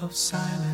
[0.00, 0.64] of silence.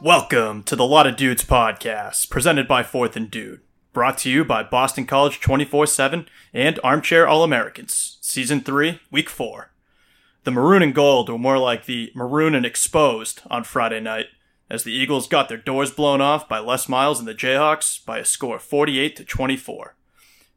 [0.00, 3.60] Welcome to the Lot of Dudes podcast, presented by Fourth and Dude.
[3.92, 9.28] Brought to you by Boston College 24 7 and Armchair All Americans, Season 3, Week
[9.28, 9.70] 4.
[10.44, 14.26] The maroon and gold were more like the maroon and exposed on Friday night,
[14.68, 18.18] as the Eagles got their doors blown off by Les Miles and the Jayhawks by
[18.18, 19.96] a score of 48 to 24.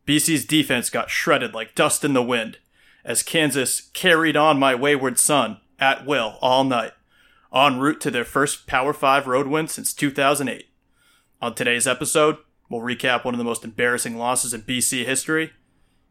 [0.08, 2.58] BC's defense got shredded like dust in the wind,
[3.06, 6.94] as Kansas carried on my wayward son at will all night
[7.54, 10.70] en route to their first Power 5 road win since 2008.
[11.42, 12.38] On today's episode,
[12.70, 15.52] we'll recap one of the most embarrassing losses in BC history,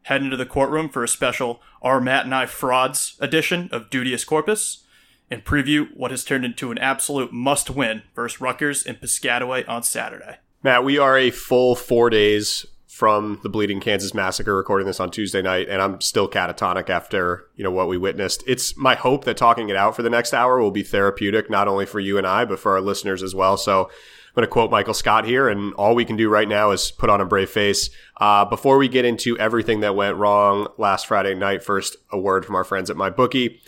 [0.02, 4.24] head into the courtroom for a special Our Matt and I Frauds edition of Duteous
[4.24, 4.84] Corpus,
[5.30, 9.82] and preview what has turned into an absolute must win versus Rutgers in Piscataway on
[9.82, 10.36] Saturday.
[10.62, 15.10] Matt, we are a full four days from the Bleeding Kansas massacre, recording this on
[15.10, 18.44] Tuesday night, and I'm still catatonic after you know what we witnessed.
[18.46, 21.68] It's my hope that talking it out for the next hour will be therapeutic, not
[21.68, 23.56] only for you and I, but for our listeners as well.
[23.56, 23.90] So.
[24.34, 26.90] I'm going to quote Michael Scott here, and all we can do right now is
[26.90, 27.90] put on a brave face.
[28.16, 32.46] Uh, before we get into everything that went wrong last Friday night, first, a word
[32.46, 33.60] from our friends at MyBookie.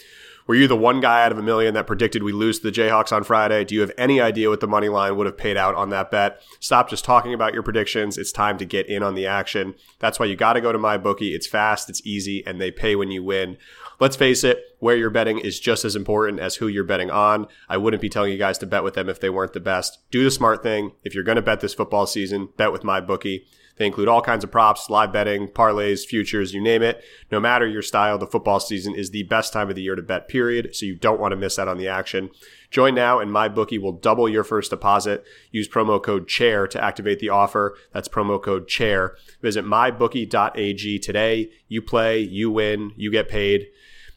[0.47, 2.81] Were you the one guy out of a million that predicted we lose to the
[2.81, 3.65] Jayhawks on Friday?
[3.65, 6.11] Do you have any idea what the money line would have paid out on that
[6.11, 6.43] bet?
[6.61, 8.19] Stop just talking about your predictions.
[8.19, 9.75] It's time to get in on the action.
[10.01, 11.35] That's why you got to go to MyBookie.
[11.35, 13.57] It's fast, it's easy, and they pay when you win.
[14.01, 17.47] Let's face it, where you're betting is just as important as who you're betting on.
[17.67, 19.99] I wouldn't be telling you guys to bet with them if they weren't the best.
[20.11, 20.93] Do the smart thing.
[21.05, 23.45] If you're going to bet this football season, bet with MyBookie.
[23.77, 27.03] They include all kinds of props, live betting, parlays, futures, you name it.
[27.31, 30.03] No matter your style, the football season is the best time of the year to
[30.03, 30.77] bet, period.
[30.77, 32.31] So you don't want to miss out on the action.
[32.71, 35.25] Join now and MyBookie will double your first deposit.
[35.51, 37.77] Use promo code CHAIR to activate the offer.
[37.93, 39.17] That's promo code CHAIR.
[39.43, 41.51] Visit mybookie.ag today.
[41.69, 43.67] You play, you win, you get paid.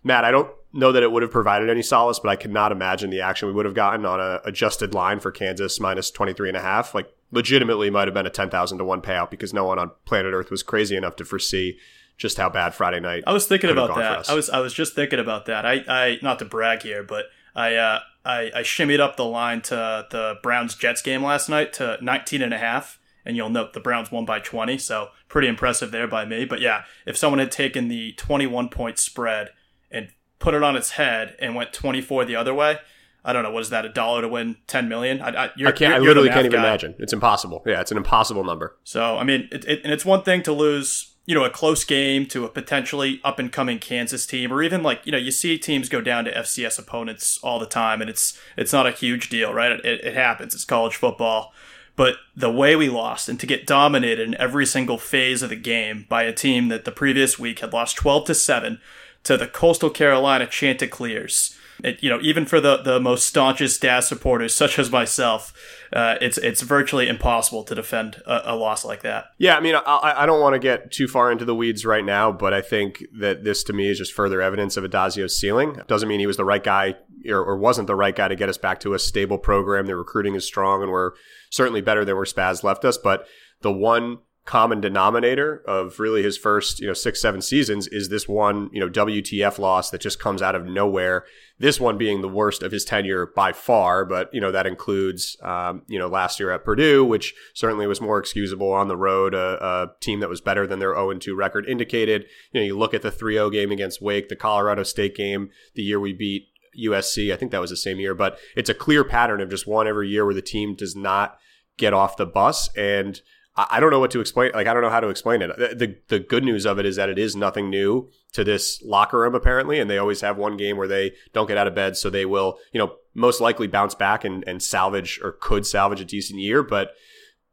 [0.03, 3.09] Matt, I don't know that it would have provided any solace, but I cannot imagine
[3.09, 6.57] the action we would have gotten on a adjusted line for Kansas minus 23 and
[6.57, 6.93] a half.
[6.93, 10.33] Like legitimately might have been a 10,000 to 1 payout because no one on planet
[10.33, 11.77] Earth was crazy enough to foresee
[12.17, 13.23] just how bad Friday night.
[13.27, 14.29] I was thinking about that.
[14.29, 15.65] I was I was just thinking about that.
[15.65, 19.61] I, I not to brag here, but I uh I, I shimmied up the line
[19.63, 23.73] to the Browns Jets game last night to 19 and a half and you'll note
[23.73, 26.45] the Browns won by 20, so pretty impressive there by me.
[26.45, 29.49] But yeah, if someone had taken the 21 point spread
[29.91, 30.07] and
[30.39, 32.77] put it on its head and went 24 the other way,
[33.25, 33.51] I don't know.
[33.51, 33.85] What is that?
[33.85, 35.21] A dollar to win 10 million?
[35.21, 35.79] I, I, I can't.
[35.79, 36.67] You're, I literally can't even guy.
[36.67, 36.95] imagine.
[36.97, 37.61] It's impossible.
[37.65, 38.77] Yeah, it's an impossible number.
[38.83, 41.83] So I mean, it, it, and it's one thing to lose, you know, a close
[41.83, 45.31] game to a potentially up and coming Kansas team, or even like you know, you
[45.31, 48.91] see teams go down to FCS opponents all the time, and it's it's not a
[48.91, 49.73] huge deal, right?
[49.73, 50.55] It, it happens.
[50.55, 51.53] It's college football.
[51.97, 55.55] But the way we lost and to get dominated in every single phase of the
[55.55, 58.79] game by a team that the previous week had lost 12 to 7
[59.23, 64.07] to the Coastal Carolina Chanticleers it, you know, even for the, the most staunchest Daz
[64.07, 65.53] supporters, such as myself,
[65.93, 69.25] uh, it's it's virtually impossible to defend a, a loss like that.
[69.37, 72.03] Yeah, I mean, I, I don't want to get too far into the weeds right
[72.03, 75.79] now, but I think that this to me is just further evidence of Addazio's ceiling.
[75.87, 76.95] Doesn't mean he was the right guy
[77.27, 79.85] or, or wasn't the right guy to get us back to a stable program.
[79.85, 81.11] The recruiting is strong, and we're
[81.51, 82.97] certainly better than where Spaz left us.
[82.97, 83.25] But
[83.61, 88.29] the one common denominator of really his first, you know, six, seven seasons is this
[88.29, 91.25] one, you know, WTF loss that just comes out of nowhere.
[91.59, 95.35] This one being the worst of his tenure by far, but, you know, that includes,
[95.43, 99.33] um, you know, last year at Purdue, which certainly was more excusable on the road,
[99.33, 102.25] a, a team that was better than their 0 2 record indicated.
[102.53, 105.49] You know, you look at the 3 0 game against Wake, the Colorado State game,
[105.75, 106.47] the year we beat
[106.81, 107.33] USC.
[107.33, 109.89] I think that was the same year, but it's a clear pattern of just one
[109.89, 111.37] every year where the team does not
[111.77, 112.69] get off the bus.
[112.77, 113.21] And,
[113.57, 114.51] I, don't know what to explain.
[114.53, 115.49] Like I don't know how to explain it.
[115.57, 118.81] The, the the good news of it is that it is nothing new to this
[118.83, 121.73] locker room apparently, and they always have one game where they don't get out of
[121.73, 125.65] bed, so they will you know most likely bounce back and and salvage or could
[125.65, 126.91] salvage a decent year, but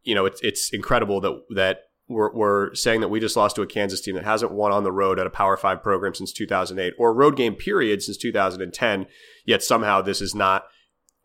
[0.03, 3.63] you know it's it's incredible that that we're, we're saying that we just lost to
[3.63, 6.33] a Kansas team that hasn't won on the road at a Power Five program since
[6.33, 9.07] 2008 or road game period since 2010.
[9.47, 10.67] Yet somehow this is not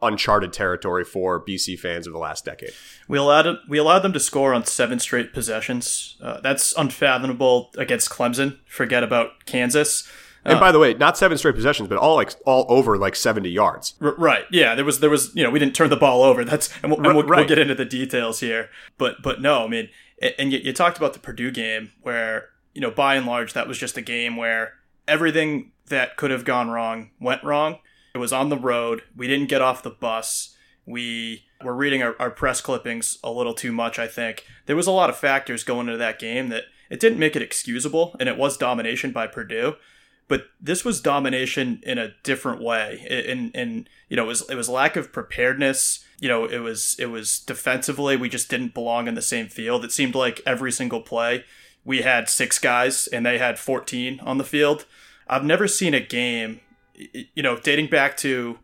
[0.01, 2.71] uncharted territory for BC fans of the last decade.
[3.07, 6.17] We allowed we allowed them to score on seven straight possessions.
[6.21, 8.59] Uh, that's unfathomable against Clemson.
[8.65, 10.09] Forget about Kansas.
[10.45, 13.49] And by the way, not seven straight possessions, but all like all over like seventy
[13.49, 13.95] yards.
[14.01, 14.45] R- right?
[14.51, 16.45] Yeah, there was there was you know we didn't turn the ball over.
[16.45, 17.39] That's and we'll, and we'll, Right.
[17.39, 18.69] we'll get into the details here.
[18.97, 19.89] But but no, I mean,
[20.39, 23.67] and you, you talked about the Purdue game where you know by and large that
[23.67, 24.75] was just a game where
[25.09, 27.79] everything that could have gone wrong went wrong.
[28.13, 29.03] It was on the road.
[29.15, 30.55] We didn't get off the bus.
[30.85, 33.99] We were reading our, our press clippings a little too much.
[33.99, 37.19] I think there was a lot of factors going into that game that it didn't
[37.19, 39.75] make it excusable, and it was domination by Purdue
[40.29, 44.55] but this was domination in a different way and and you know it was it
[44.55, 49.09] was lack of preparedness you know it was it was defensively we just didn't belong
[49.09, 51.43] in the same field it seemed like every single play
[51.83, 54.85] we had six guys and they had 14 on the field
[55.27, 56.61] i've never seen a game
[57.33, 58.59] you know dating back to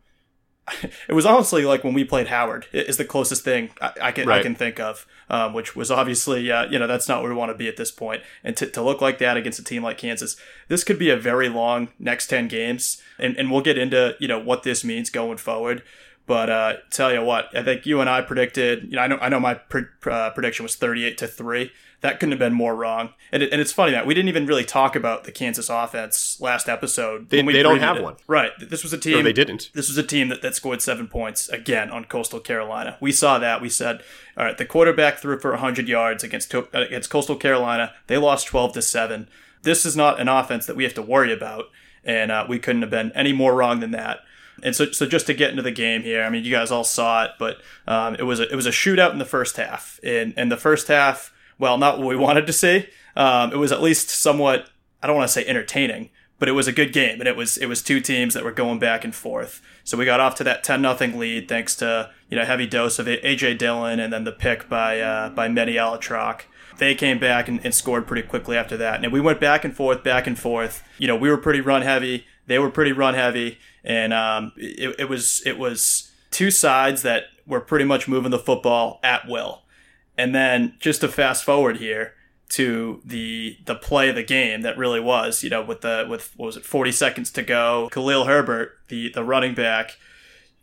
[1.08, 4.30] it was honestly like when we played Howard is the closest thing I, I can
[4.30, 7.38] I can think of, um, which was obviously uh, you know that's not where we
[7.38, 9.84] want to be at this point, and to, to look like that against a team
[9.84, 10.36] like Kansas,
[10.68, 14.28] this could be a very long next ten games, and and we'll get into you
[14.28, 15.84] know what this means going forward.
[16.26, 18.86] But uh, tell you what, I think you and I predicted.
[18.86, 21.72] You know, I know I know my pre- uh, prediction was thirty-eight to three.
[22.06, 23.10] That couldn't have been more wrong.
[23.32, 26.40] And, it, and it's funny that we didn't even really talk about the Kansas offense
[26.40, 27.30] last episode.
[27.32, 28.04] They- we they don't have it.
[28.04, 28.16] one.
[28.28, 28.52] Right.
[28.60, 29.24] This was a team.
[29.24, 29.72] They didn't.
[29.74, 32.98] This was a team that, that scored seven points again on Coastal Carolina.
[33.02, 33.60] We saw that.
[33.62, 34.04] We said,
[34.38, 37.94] all right, the quarterback threw for 100 yards against uh, against Coastal Carolina.
[38.06, 39.28] They lost 12 to seven.
[39.64, 41.66] This is not an offense that we have to worry about,
[42.04, 44.20] and uh, we couldn't have been any more wrong than that.
[44.64, 46.84] And so, so just to get into the game here, I mean, you guys all
[46.84, 47.58] saw it, but
[47.88, 50.00] um, it was a, it was a shootout in the first half.
[50.04, 52.88] And, in the first half, well, not what we wanted to see.
[53.16, 54.70] Um, it was at least somewhat.
[55.02, 56.10] I don't want to say entertaining,
[56.40, 58.52] but it was a good game, and it was it was two teams that were
[58.52, 59.62] going back and forth.
[59.84, 63.00] So we got off to that ten nothing lead thanks to you know heavy dose
[63.00, 66.42] of AJ Dillon and then the pick by uh, by Medi Alatroc.
[66.78, 69.74] They came back and, and scored pretty quickly after that, and we went back and
[69.74, 70.84] forth, back and forth.
[70.98, 72.26] You know, we were pretty run heavy.
[72.48, 77.26] They were pretty run heavy, and um, it, it was it was two sides that
[77.48, 79.62] were pretty much moving the football at will.
[80.18, 82.14] And then just to fast forward here
[82.50, 86.32] to the the play of the game that really was, you know, with the with
[86.38, 89.98] what was it, 40 seconds to go, Khalil Herbert, the the running back,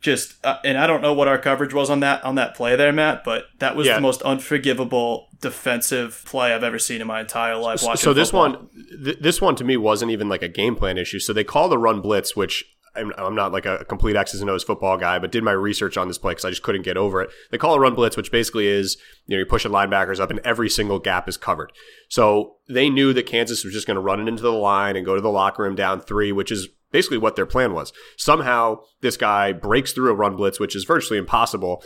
[0.00, 2.76] just uh, and I don't know what our coverage was on that on that play
[2.76, 3.96] there, Matt, but that was Yeah.
[3.96, 7.82] the most unforgivable defensive play I've ever seen in my entire life.
[7.82, 8.68] Watching so this one,
[9.04, 11.18] th- this one to me wasn't even like a game plan issue.
[11.18, 14.50] So they call the run blitz, which I'm, I'm not like a complete X's and
[14.50, 16.96] O's football guy, but did my research on this play because I just couldn't get
[16.96, 17.30] over it.
[17.50, 18.96] They call a run blitz, which basically is
[19.26, 21.72] you know you're pushing linebackers up and every single gap is covered.
[22.08, 25.06] So they knew that Kansas was just going to run it into the line and
[25.06, 27.92] go to the locker room down three, which is basically what their plan was.
[28.16, 31.82] Somehow this guy breaks through a run blitz, which is virtually impossible.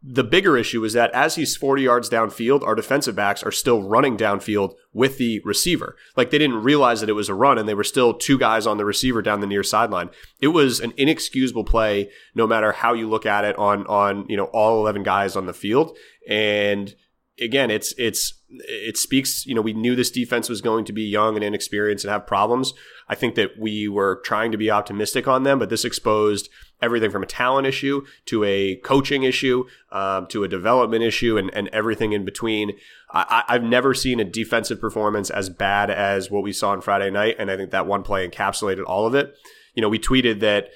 [0.00, 3.82] The bigger issue is that as he's 40 yards downfield, our defensive backs are still
[3.82, 5.96] running downfield with the receiver.
[6.16, 8.66] Like they didn't realize that it was a run and they were still two guys
[8.66, 10.10] on the receiver down the near sideline.
[10.40, 14.36] It was an inexcusable play no matter how you look at it on on, you
[14.36, 15.96] know, all 11 guys on the field
[16.28, 16.94] and
[17.40, 19.46] again, it's it's it speaks.
[19.46, 22.26] You know, we knew this defense was going to be young and inexperienced and have
[22.26, 22.74] problems.
[23.08, 26.48] I think that we were trying to be optimistic on them, but this exposed
[26.80, 31.52] everything from a talent issue to a coaching issue um, to a development issue and,
[31.54, 32.72] and everything in between.
[33.10, 37.10] I, I've never seen a defensive performance as bad as what we saw on Friday
[37.10, 39.34] night, and I think that one play encapsulated all of it.
[39.74, 40.68] You know, we tweeted that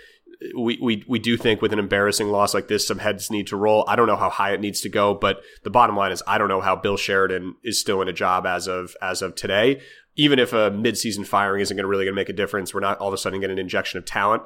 [0.57, 3.57] we, we we do think with an embarrassing loss like this, some heads need to
[3.57, 3.85] roll.
[3.87, 6.39] I don't know how high it needs to go, but the bottom line is I
[6.39, 9.81] don't know how Bill Sheridan is still in a job as of as of today.
[10.17, 12.81] Even if a midseason firing isn't going to really going to make a difference, we're
[12.81, 14.43] not all of a sudden getting an injection of talent.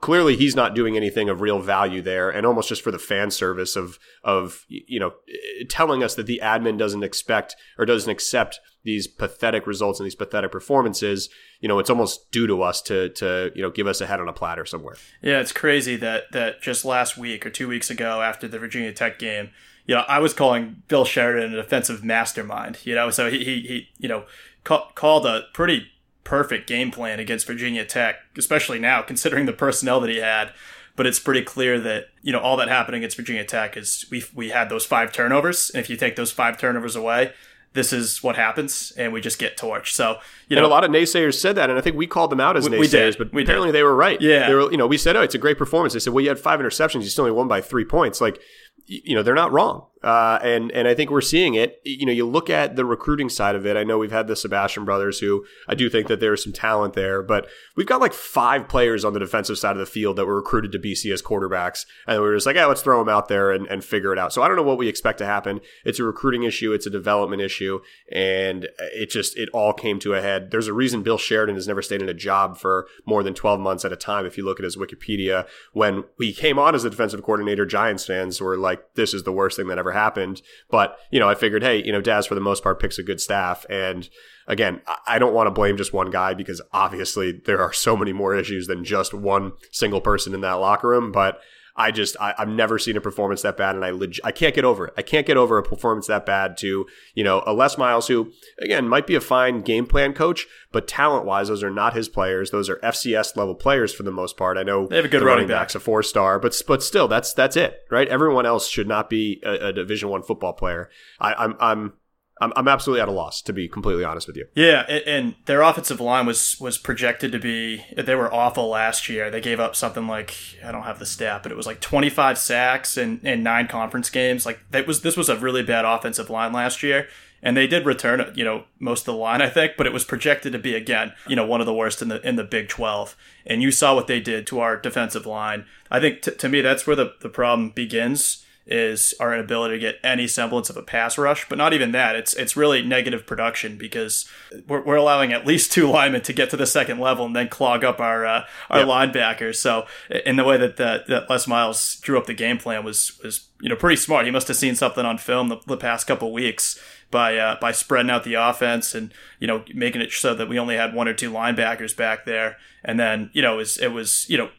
[0.00, 3.30] Clearly, he's not doing anything of real value there, and almost just for the fan
[3.30, 8.10] service of of you know eh, telling us that the admin doesn't expect or doesn't
[8.10, 11.28] accept these pathetic results and these pathetic performances.
[11.60, 14.20] You know, it's almost due to us to to you know give us a head
[14.20, 14.96] on a platter somewhere.
[15.22, 18.92] Yeah, it's crazy that that just last week or two weeks ago after the Virginia
[18.92, 19.50] Tech game,
[19.86, 22.78] you know, I was calling Bill Sheridan an offensive mastermind.
[22.84, 24.24] You know, so he he, he you know
[24.64, 25.88] ca- called a pretty
[26.30, 30.52] perfect game plan against Virginia Tech, especially now considering the personnel that he had.
[30.96, 34.22] but it's pretty clear that you know all that happened against Virginia Tech is we
[34.34, 37.32] we had those five turnovers, and if you take those five turnovers away,
[37.72, 39.92] this is what happens, and we just get torched.
[39.94, 40.18] So
[40.48, 42.40] you know, and a lot of naysayers said that, and I think we called them
[42.40, 43.18] out as We- we naysayers, did.
[43.18, 43.48] but We did.
[43.48, 44.20] apparently they were right.
[44.20, 44.48] Yeah.
[44.48, 44.70] they were.
[44.70, 46.60] You know, we said, "Oh, it's a great performance." They said, "Well, you had five
[46.60, 47.02] interceptions.
[47.04, 48.38] You still only won by three points." Like,
[48.86, 49.86] you know, they're not wrong.
[50.02, 51.80] Uh, and and I think we're seeing it.
[51.84, 53.76] You know, you look at the recruiting side of it.
[53.76, 56.94] I know we've had the Sebastian brothers, who I do think that there's some talent
[56.94, 60.24] there, but we've got like five players on the defensive side of the field that
[60.24, 63.10] were recruited to BC as quarterbacks, and we are just like, "Yeah, let's throw them
[63.10, 65.26] out there and, and figure it out." So I don't know what we expect to
[65.26, 65.60] happen.
[65.84, 66.72] It's a recruiting issue.
[66.72, 67.80] It's a development issue,
[68.10, 70.50] and it just it all came to a head.
[70.50, 73.60] There's a reason Bill Sheridan has never stayed in a job for more than 12
[73.60, 74.24] months at a time.
[74.24, 78.06] If you look at his Wikipedia, when he came on as the defensive coordinator, Giants
[78.06, 81.34] fans were like, "This is the worst thing that ever happened." But you know, I
[81.34, 84.08] figured, hey, you know, Daz for the most part picks a good staff, and
[84.46, 88.12] again, I don't want to blame just one guy because obviously there are so many
[88.12, 91.40] more issues than just one single person in that locker room, but.
[91.80, 94.54] I just I, I've never seen a performance that bad, and I leg- I can't
[94.54, 94.94] get over it.
[94.96, 98.32] I can't get over a performance that bad to you know a Les Miles who
[98.60, 102.08] again might be a fine game plan coach, but talent wise, those are not his
[102.08, 102.50] players.
[102.50, 104.58] Those are FCS level players for the most part.
[104.58, 107.32] I know They have a good running back's a four star, but but still that's
[107.32, 108.08] that's it, right?
[108.08, 110.90] Everyone else should not be a, a Division one football player.
[111.18, 111.92] I, I'm I'm
[112.40, 114.46] I'm I'm absolutely at a loss to be completely honest with you.
[114.54, 119.08] Yeah, and, and their offensive line was was projected to be they were awful last
[119.08, 119.30] year.
[119.30, 122.38] They gave up something like I don't have the stat, but it was like 25
[122.38, 124.46] sacks and in nine conference games.
[124.46, 127.08] Like that was this was a really bad offensive line last year.
[127.42, 130.04] And they did return, you know, most of the line, I think, but it was
[130.04, 132.68] projected to be again, you know, one of the worst in the in the Big
[132.68, 133.16] 12.
[133.46, 135.64] And you saw what they did to our defensive line.
[135.90, 139.80] I think t- to me that's where the, the problem begins is our inability to
[139.80, 141.48] get any semblance of a pass rush.
[141.48, 142.14] But not even that.
[142.14, 144.28] It's it's really negative production because
[144.68, 147.48] we're, we're allowing at least two linemen to get to the second level and then
[147.48, 148.88] clog up our uh, our Yep.
[148.88, 149.56] linebackers.
[149.56, 149.86] So
[150.24, 153.48] in the way that that, that Les Miles drew up the game plan was was
[153.60, 154.24] you know pretty smart.
[154.24, 157.72] He must have seen something on film the, the past couple weeks by uh, by
[157.72, 161.08] spreading out the offense and you know making it so that we only had one
[161.08, 162.56] or two linebackers back there.
[162.84, 164.50] And then you know it was it was you know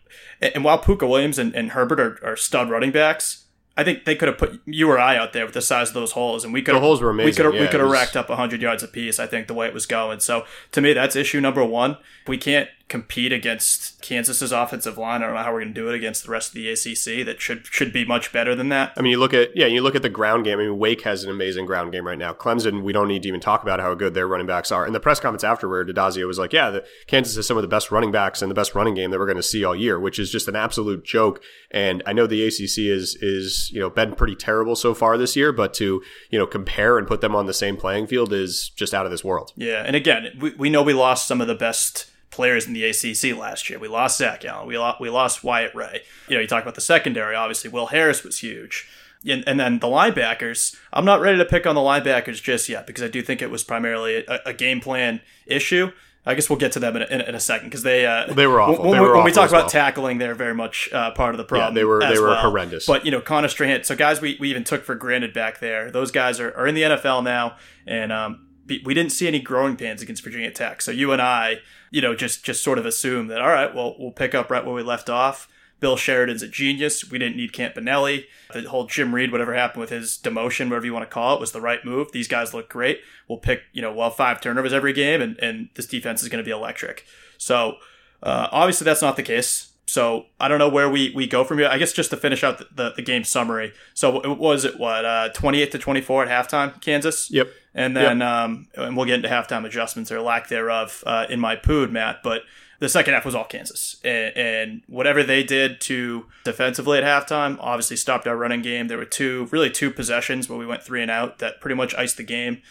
[0.42, 3.41] and, and while Pooka Williams and, and Herbert are, are stud running backs.
[3.78, 5.94] I think they could have put you or I out there with the size of
[5.94, 7.90] those holes, and we could The holes were We could have, yeah, we could have
[7.90, 9.18] was- racked up 100 yards apiece.
[9.20, 10.20] I think the way it was going.
[10.20, 11.98] So to me, that's issue number one.
[12.28, 15.24] We can't compete against Kansas's offensive line.
[15.24, 17.26] I don't know how we're going to do it against the rest of the ACC.
[17.26, 18.92] That should should be much better than that.
[18.98, 20.60] I mean, you look at yeah, you look at the ground game.
[20.60, 22.34] I mean, Wake has an amazing ground game right now.
[22.34, 24.86] Clemson, we don't need to even talk about how good their running backs are.
[24.86, 27.70] In the press conference afterward, Addazio was like, "Yeah, the, Kansas has some of the
[27.70, 29.98] best running backs and the best running game that we're going to see all year,"
[29.98, 31.42] which is just an absolute joke.
[31.72, 35.38] And I know the ACC is is you know been pretty terrible so far this
[35.38, 38.70] year, but to you know compare and put them on the same playing field is
[38.76, 39.54] just out of this world.
[39.56, 42.84] Yeah, and again, we, we know we lost some of the best players in the
[42.86, 43.78] ACC last year.
[43.78, 44.68] We lost Zach Allen.
[44.68, 46.02] We lost, we lost Wyatt Ray.
[46.28, 47.36] You know, you talk about the secondary.
[47.36, 48.90] Obviously, Will Harris was huge.
[49.28, 52.88] And, and then the linebackers, I'm not ready to pick on the linebackers just yet
[52.88, 55.92] because I do think it was primarily a, a game plan issue.
[56.26, 58.46] I guess we'll get to them in a, in a, second because they uh, They
[58.46, 58.84] were awful.
[58.84, 59.70] When, They were when we awful talk about well.
[59.70, 61.74] tackling, they're very much uh, part of the problem.
[61.74, 62.42] they were- they were well.
[62.42, 62.86] horrendous.
[62.86, 63.84] But you know, Connor Strachan.
[63.86, 65.90] So guys, we, we even took for granted back there.
[65.90, 67.58] Those guys are, are in the NFL now,
[67.88, 68.46] and um,
[68.80, 70.82] we didn't see any growing pains against Virginia Tech.
[70.82, 71.58] So you and I,
[71.90, 74.66] you know, just just sort of assume that all right, well, we'll pick up right
[74.66, 75.48] where we left off.
[75.82, 77.10] Bill Sheridan's a genius.
[77.10, 78.26] We didn't need Campanelli.
[78.54, 81.40] The whole Jim Reid, whatever happened with his demotion, whatever you want to call it,
[81.40, 82.12] was the right move.
[82.12, 83.02] These guys look great.
[83.28, 86.44] We'll pick, you know, well, five turnovers every game, and, and this defense is going
[86.44, 87.04] to be electric.
[87.40, 87.78] So
[88.22, 89.71] uh, obviously that's not the case.
[89.88, 91.68] So I don't know where we, we go from here.
[91.68, 93.74] I guess just to finish out the, the, the game summary.
[93.94, 97.30] So it was it what uh, twenty eight to twenty four at halftime, Kansas.
[97.30, 97.50] Yep.
[97.74, 101.56] And then um, and we'll get into halftime adjustments or lack thereof uh, in my
[101.56, 102.24] pood, Matt.
[102.24, 102.44] But
[102.80, 107.58] the second half was all Kansas, and, and whatever they did to defensively at halftime
[107.60, 108.88] obviously stopped our running game.
[108.88, 111.94] There were two really two possessions where we went three and out that pretty much
[111.96, 112.62] iced the game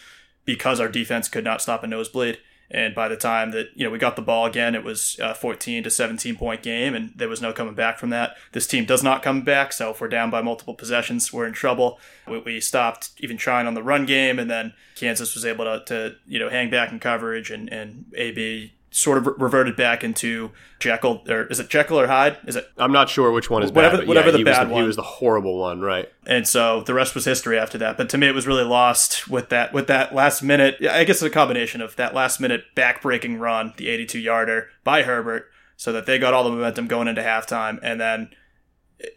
[0.43, 2.39] because our defense could not stop a nosebleed.
[2.73, 5.35] And by the time that you know we got the ball again, it was a
[5.35, 8.37] 14 to 17 point game, and there was no coming back from that.
[8.53, 11.53] This team does not come back, so if we're down by multiple possessions, we're in
[11.53, 11.99] trouble.
[12.27, 15.83] We, we stopped even trying on the run game, and then Kansas was able to,
[15.85, 20.51] to you know hang back in coverage, and and AB sort of reverted back into
[20.77, 22.37] Jekyll or is it Jekyll or Hyde?
[22.45, 24.01] Is it I'm not sure which one is Whatever- bad.
[24.01, 24.81] but whatever yeah, the bad the, one.
[24.81, 26.11] He was the horrible one, right?
[26.27, 27.95] and so the rest was history after that.
[27.97, 30.75] But to me, it was really lost with that with that last minute.
[30.81, 35.03] I guess it's a combination of that last minute backbreaking run, the 82 yarder by
[35.03, 38.29] Herbert, so that they got all the momentum going into halftime, and then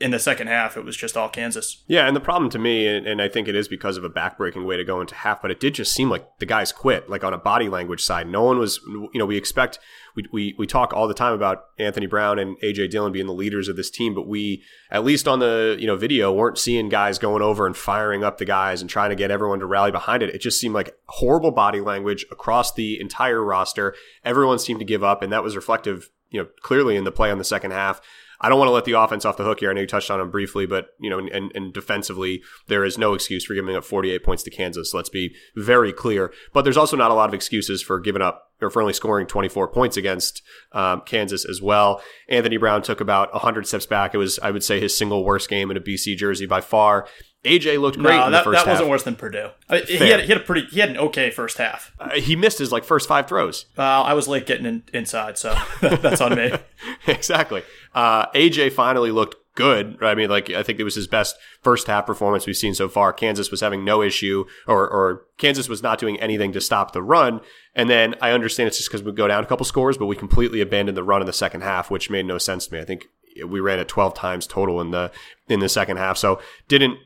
[0.00, 1.82] in the second half, it was just all Kansas.
[1.86, 4.66] Yeah, and the problem to me, and, I think it is because of a backbreaking
[4.66, 7.24] way to go into half, but it did just seem like the guys quit, like
[7.24, 8.28] on a body language side.
[8.28, 9.78] No one was, you know, we expect,
[10.14, 13.32] we, we, we talk all the time about Anthony Brown and AJ Dillon being the
[13.32, 16.88] leaders of this team, but we, at least on the, you know, video, weren't seeing
[16.88, 19.90] guys going over and firing up the guys and trying to get everyone to rally
[19.90, 20.34] behind it.
[20.34, 23.94] It just seemed like horrible body language across the entire roster.
[24.24, 27.30] Everyone seemed to give up, and that was reflective, you know, clearly in the play
[27.30, 28.00] on the second half.
[28.40, 29.70] I don't want to let the offense off the hook here.
[29.70, 32.98] I know you touched on them briefly, but you know, and, and defensively, there is
[32.98, 34.94] no excuse for giving up 48 points to Kansas.
[34.94, 36.32] Let's be very clear.
[36.52, 39.26] But there's also not a lot of excuses for giving up or for only scoring
[39.26, 42.02] 24 points against um, Kansas as well.
[42.28, 44.14] Anthony Brown took about 100 steps back.
[44.14, 47.06] It was, I would say, his single worst game in a BC jersey by far.
[47.44, 48.90] AJ looked great no, that, the first that wasn't half.
[48.90, 49.50] worse than Purdue.
[49.68, 51.92] I, he, had, he had a pretty, he had an okay first half.
[52.00, 53.66] Uh, he missed his like first five throws.
[53.76, 56.52] Uh, I was late getting in, inside, so that's on me.
[57.06, 57.62] exactly.
[57.94, 59.98] Uh, AJ finally looked good.
[60.02, 62.88] I mean, like I think it was his best first half performance we've seen so
[62.88, 63.12] far.
[63.12, 67.02] Kansas was having no issue, or or Kansas was not doing anything to stop the
[67.02, 67.40] run.
[67.74, 70.16] And then I understand it's just because we go down a couple scores, but we
[70.16, 72.80] completely abandoned the run in the second half, which made no sense to me.
[72.80, 73.06] I think
[73.46, 75.10] we ran it 12 times total in the
[75.48, 76.98] in the second half, so didn't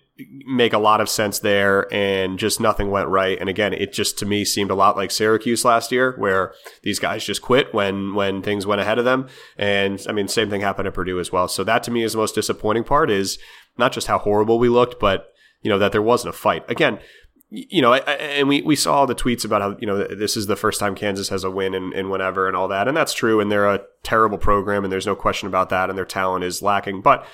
[0.47, 4.19] make a lot of sense there and just nothing went right and again it just
[4.19, 8.15] to me seemed a lot like Syracuse last year where these guys just quit when
[8.15, 11.31] when things went ahead of them and I mean same thing happened at Purdue as
[11.31, 13.39] well so that to me is the most disappointing part is
[13.77, 15.33] not just how horrible we looked but
[15.63, 16.99] you know that there wasn't a fight again
[17.51, 20.57] you know, and we, we saw the tweets about how, you know, this is the
[20.57, 22.87] first time Kansas has a win and, and whenever and all that.
[22.89, 23.41] And that's true.
[23.41, 25.89] And they're a terrible program and there's no question about that.
[25.89, 27.01] And their talent is lacking.
[27.01, 27.27] But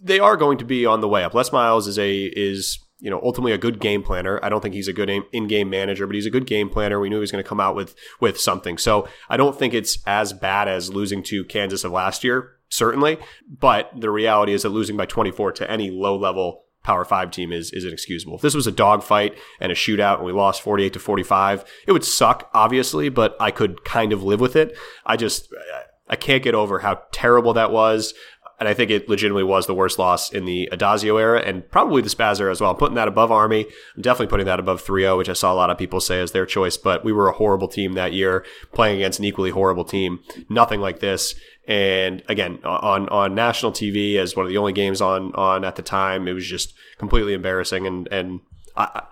[0.00, 1.34] they are going to be on the way up.
[1.34, 4.40] Les Miles is a is you know ultimately a good game planner.
[4.42, 7.00] I don't think he's a good in-game manager, but he's a good game planner.
[7.00, 8.78] We knew he was going to come out with with something.
[8.78, 13.18] So I don't think it's as bad as losing to Kansas of last year, certainly.
[13.48, 17.52] But the reality is that losing by 24 to any low level Power Five team
[17.52, 18.36] is is inexcusable.
[18.36, 21.92] If this was a dogfight and a shootout and we lost 48 to 45, it
[21.92, 24.76] would suck, obviously, but I could kind of live with it.
[25.04, 25.52] I just
[26.08, 28.14] I can't get over how terrible that was.
[28.60, 32.02] And I think it legitimately was the worst loss in the Addazio era and probably
[32.02, 32.72] the Spaz era as well.
[32.72, 33.66] I'm putting that above Army.
[33.94, 36.20] I'm definitely putting that above 3 0, which I saw a lot of people say
[36.20, 36.76] is their choice.
[36.76, 40.20] But we were a horrible team that year playing against an equally horrible team.
[40.48, 41.34] Nothing like this.
[41.68, 45.76] And again, on, on national TV as one of the only games on, on at
[45.76, 47.86] the time, it was just completely embarrassing.
[47.86, 48.40] And, and
[48.74, 49.02] I,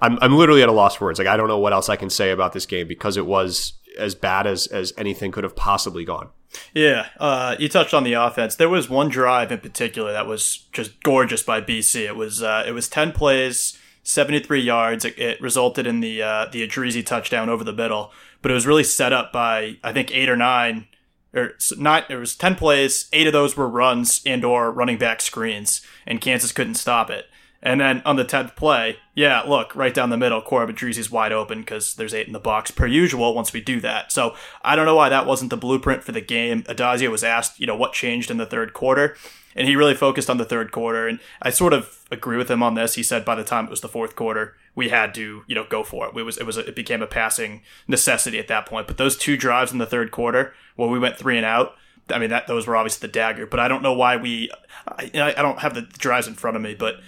[0.00, 1.18] I'm, I'm literally at a loss for words.
[1.18, 3.74] Like, I don't know what else I can say about this game because it was
[3.98, 6.30] as bad as, as anything could have possibly gone.
[6.74, 8.54] Yeah, uh, you touched on the offense.
[8.54, 12.06] There was one drive in particular that was just gorgeous by BC.
[12.06, 15.04] It was uh, it was ten plays, seventy three yards.
[15.04, 18.66] It, it, resulted in the uh, the Idrizi touchdown over the middle, but it was
[18.66, 20.86] really set up by I think eight or nine
[21.34, 22.10] or not.
[22.10, 23.08] It was ten plays.
[23.12, 27.26] Eight of those were runs and or running back screens, and Kansas couldn't stop it.
[27.60, 31.32] And then on the 10th play, yeah, look, right down the middle, Korab Idrizi's wide
[31.32, 34.12] open because there's eight in the box per usual once we do that.
[34.12, 36.62] So I don't know why that wasn't the blueprint for the game.
[36.64, 39.16] Addazio was asked, you know, what changed in the third quarter,
[39.56, 41.08] and he really focused on the third quarter.
[41.08, 42.94] And I sort of agree with him on this.
[42.94, 45.66] He said by the time it was the fourth quarter, we had to, you know,
[45.68, 46.16] go for it.
[46.16, 48.86] It was, it was, a, it became a passing necessity at that point.
[48.86, 51.74] But those two drives in the third quarter where we went three and out,
[52.08, 53.46] I mean, that those were obviously the dagger.
[53.46, 54.48] But I don't know why we,
[54.86, 57.00] I, I don't have the drives in front of me, but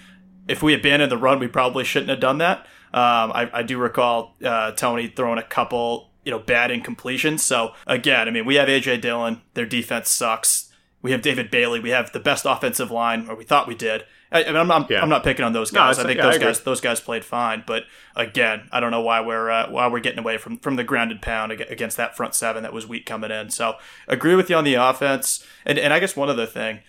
[0.51, 2.59] if we abandoned the run, we probably shouldn't have done that.
[2.93, 7.39] Um, I, I, do recall uh, Tony throwing a couple, you know, bad incompletions.
[7.39, 9.41] So again, I mean, we have AJ Dillon.
[9.53, 10.73] Their defense sucks.
[11.01, 11.79] We have David Bailey.
[11.79, 14.03] We have the best offensive line, or we thought we did.
[14.33, 15.01] I, mean, I'm, not, yeah.
[15.01, 15.97] I'm not picking on those guys.
[15.97, 17.63] No, I think yeah, those I guys those guys played fine.
[17.67, 17.83] But
[18.15, 21.21] again, I don't know why we're uh, why we're getting away from from the grounded
[21.21, 23.49] pound against that front seven that was weak coming in.
[23.49, 23.75] So
[24.07, 25.45] agree with you on the offense.
[25.65, 26.79] And and I guess one other thing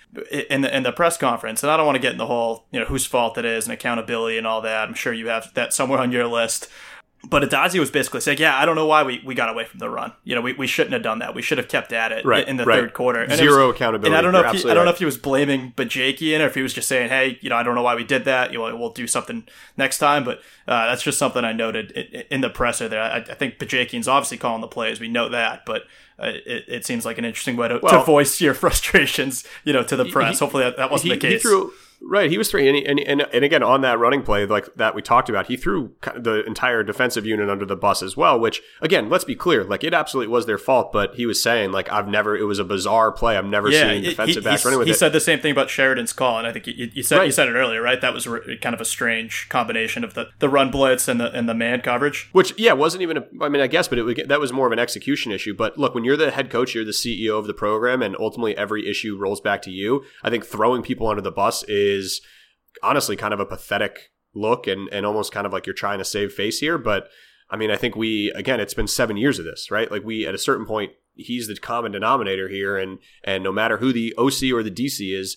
[0.51, 2.67] in the in the press conference, and I don't want to get in the whole
[2.71, 4.89] you know whose fault it is and accountability and all that.
[4.89, 6.69] I'm sure you have that somewhere on your list.
[7.25, 9.79] But Addazio was basically saying, "Yeah, I don't know why we, we got away from
[9.79, 10.13] the run.
[10.25, 11.35] You know, we, we shouldn't have done that.
[11.35, 12.81] We should have kept at it right, in the right.
[12.81, 13.23] third quarter.
[13.23, 14.09] And Zero was, accountability.
[14.09, 14.85] And I don't know You're if he, I don't right.
[14.87, 17.57] know if he was blaming Bajakian or if he was just saying, "Hey, you know,
[17.57, 18.53] I don't know why we did that.
[18.53, 22.25] You know, we'll do something next time." But uh, that's just something I noted in,
[22.31, 23.03] in the presser there.
[23.03, 24.99] I, I think Bajakian's obviously calling the plays.
[24.99, 25.83] We know that, but
[26.19, 29.73] uh, it, it, seems like an interesting way to, well, to, voice your frustrations, you
[29.73, 30.39] know, to the press.
[30.39, 31.43] He, Hopefully, that, that wasn't he, the case.
[31.43, 31.73] He threw,
[32.05, 34.95] Right, he was three, and, and and and again on that running play like that
[34.95, 38.39] we talked about, he threw the entire defensive unit under the bus as well.
[38.39, 40.93] Which again, let's be clear, like it absolutely was their fault.
[40.93, 43.37] But he was saying like I've never, it was a bizarre play.
[43.39, 44.97] I've never Yeah, seen he- defensive he, backs he- running with he it.
[44.99, 47.49] said the same thing about Sheridan's call, and I think you, you said you said
[47.49, 48.01] it earlier, right?
[48.01, 51.31] That was re- kind of a strange combination of the, the run blitz and the
[51.33, 52.29] and the man coverage.
[52.33, 53.19] Which, yeah, wasn't even.
[53.19, 55.55] A, I mean, I guess, but it that was more of an execution issue.
[55.55, 58.57] But look, when you're the head coach, you're the CEO of the program, and ultimately
[58.57, 60.03] every issue rolls back to you.
[60.25, 61.92] I think throwing people under the bus is
[62.83, 66.05] honestly kind of a pathetic look, and and almost kind of like you're trying to
[66.05, 66.79] save face here.
[66.79, 67.09] But
[67.51, 69.91] I mean, I think we again, it's been seven years of this, right?
[69.91, 73.79] Like we at a certain point, he's the common denominator here, and and no matter
[73.79, 75.37] who the OC or the DC is.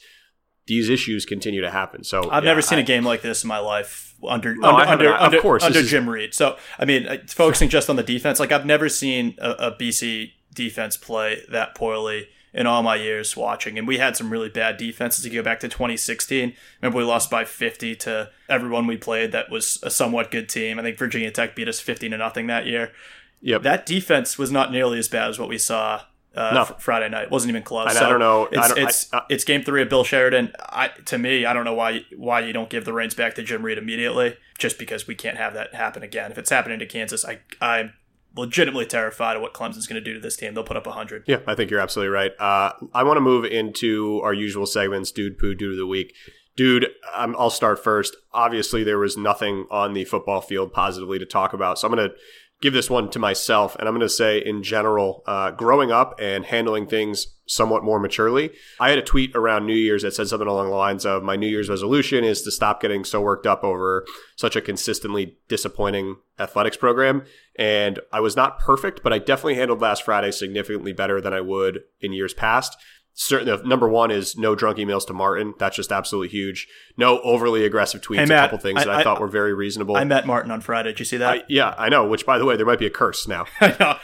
[0.68, 2.04] These issues continue to happen.
[2.04, 4.70] So I've yeah, never seen I- a game like this in my life under No,
[4.70, 6.34] under I under, Of under, course, under is- Jim Reid.
[6.34, 9.72] So I mean, uh, focusing just on the defense, like I've never seen a, a
[9.80, 13.78] BC defense play that poorly in all my years watching.
[13.78, 15.26] And we had some really bad defenses.
[15.26, 16.54] You go back to 2016.
[16.82, 19.32] Remember, we lost by 50 to everyone we played.
[19.34, 20.80] That was a somewhat good team.
[20.80, 22.94] I think Virginia Tech beat us 15 to nothing that year.
[23.41, 23.62] Yep.
[23.63, 26.02] That defense was not nearly as bad as what we saw.
[26.34, 26.65] Uh, No.
[26.65, 27.89] fr- Friday night It wasn't even close.
[27.89, 30.04] And I don't know- I It's don't- I- it's, I- it's game three of Bill
[30.04, 30.52] Sheridan.
[30.60, 33.44] I to me, I don't know why why you don't give the reins back to
[33.44, 34.36] Jim Reid immediately.
[34.58, 36.32] Just because we can't have that happen again.
[36.32, 37.94] If it's happening to Kansas, I I'm
[38.36, 40.54] legitimately terrified of what Clemson's going to do to this team.
[40.54, 41.24] They'll put up hundred.
[41.28, 42.32] Yeah, I think you're absolutely right.
[42.39, 46.13] Uh, I want to move into our usual segments, dude poo, dude of the week.
[46.56, 48.15] Dude, I'll start first.
[48.34, 52.10] Obviously, there was nothing on the football field positively to talk about, so I'm going
[52.10, 52.15] to
[52.62, 56.20] give this one to myself, and I'm going to say, in general, uh, growing up
[56.20, 58.52] and handling things somewhat more maturely.
[58.80, 61.36] I had a tweet around New Year's that said something along the lines of, "My
[61.36, 64.04] New Year's resolution is to stop getting so worked up over
[64.36, 67.24] such a consistently disappointing athletics program."
[67.58, 71.41] And I was not perfect, but I definitely handled last Friday significantly better than I
[71.41, 72.78] would in years past.
[73.17, 75.54] Certain number one is no drunk emails to Martin.
[75.58, 76.67] That's just absolutely huge.
[76.97, 78.17] No overly aggressive tweets.
[78.17, 79.95] Hey, Matt, a couple things that I- I, I- thought were very reasonable.
[79.95, 80.89] I met Martin on Friday.
[80.89, 81.30] Did you see that?
[81.34, 82.06] I- yeah, I know.
[82.06, 83.45] Which, by the way, there might be a curse now.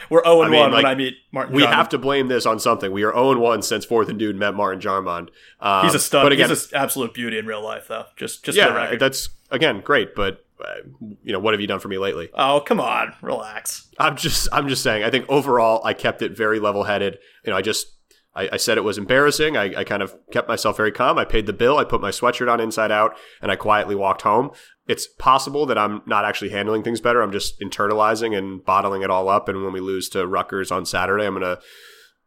[0.09, 1.53] We're zero and mean, one when I meet Martin.
[1.53, 1.73] We Jarmond.
[1.73, 2.89] have to blame this on something.
[2.93, 5.27] We are 0 1 since Fourth and Dude met Martin Jarmond.
[5.59, 6.23] Um, He's a stud.
[6.23, 8.05] But again, He's an absolute beauty in real life, though.
[8.15, 8.99] Just just for the yeah, record.
[9.01, 10.15] that's again great.
[10.15, 10.65] But uh,
[11.21, 12.29] you know, what have you done for me lately?
[12.33, 13.89] oh come on, relax.
[13.99, 15.03] I'm just, I'm just saying.
[15.03, 17.17] I think overall, I kept it very level headed.
[17.45, 17.87] You know, I just,
[18.33, 19.57] I, I said it was embarrassing.
[19.57, 21.17] I, I kind of kept myself very calm.
[21.17, 21.77] I paid the bill.
[21.77, 24.51] I put my sweatshirt on inside out, and I quietly walked home.
[24.87, 27.21] It's possible that I'm not actually handling things better.
[27.21, 29.49] I'm just internalizing and bottling it all up.
[29.49, 31.59] And when we lose to Rutgers on Saturday, I'm gonna,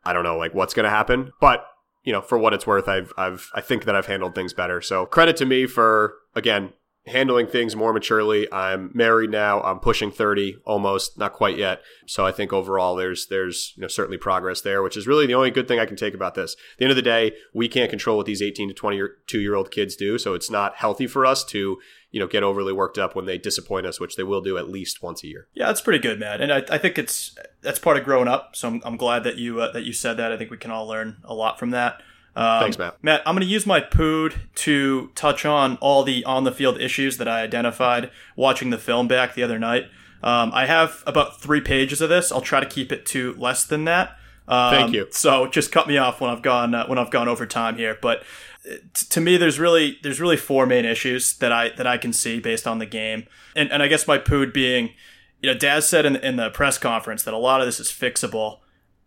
[0.05, 1.67] I don't know, like what's gonna happen, but.
[2.07, 4.83] You know, for what it's worth, I've, I've, I think that I've handled things better.
[4.83, 6.75] So credit to me for again
[7.07, 8.51] handling things more maturely.
[8.51, 9.61] I'm married now.
[9.61, 11.83] I'm pushing 30 almost, not quite yet.
[12.07, 15.35] So I think overall there's there's you know certainly progress there, which is really the
[15.35, 16.55] only good thing I can take about this.
[16.55, 19.55] At the end of the day, we can't control what these 18 to 22 year
[19.55, 21.79] old kids do, so it's not healthy for us to
[22.11, 24.71] you know get overly worked up when they disappoint us, which they will do at
[24.71, 25.49] least once a year.
[25.53, 26.41] Yeah, that's pretty good, man.
[26.41, 28.57] And I, I think it's that's part of growing up.
[28.57, 30.33] So I'm, I'm glad that you uh, that you said that.
[30.33, 32.01] I think we can all learn a lot from that.
[32.37, 33.03] Um, Thanks, Matt.
[33.03, 36.81] Matt, I'm going to use my pood to touch on all the on the field
[36.81, 39.85] issues that I identified watching the film back the other night.
[40.23, 42.33] Um, I have about three pages of this.
[42.33, 44.17] I'll try to keep it to less than that.
[44.49, 45.07] Um, Thank you.
[45.11, 47.97] So just cut me off when I've gone uh, when I've gone over time here.
[48.01, 48.21] But
[48.69, 51.99] uh, t- to me, there's really there's really four main issues that I that I
[51.99, 54.91] can see based on the game, and and I guess my pood being,
[55.41, 57.89] you know, Daz said in in the press conference that a lot of this is
[57.89, 58.59] fixable.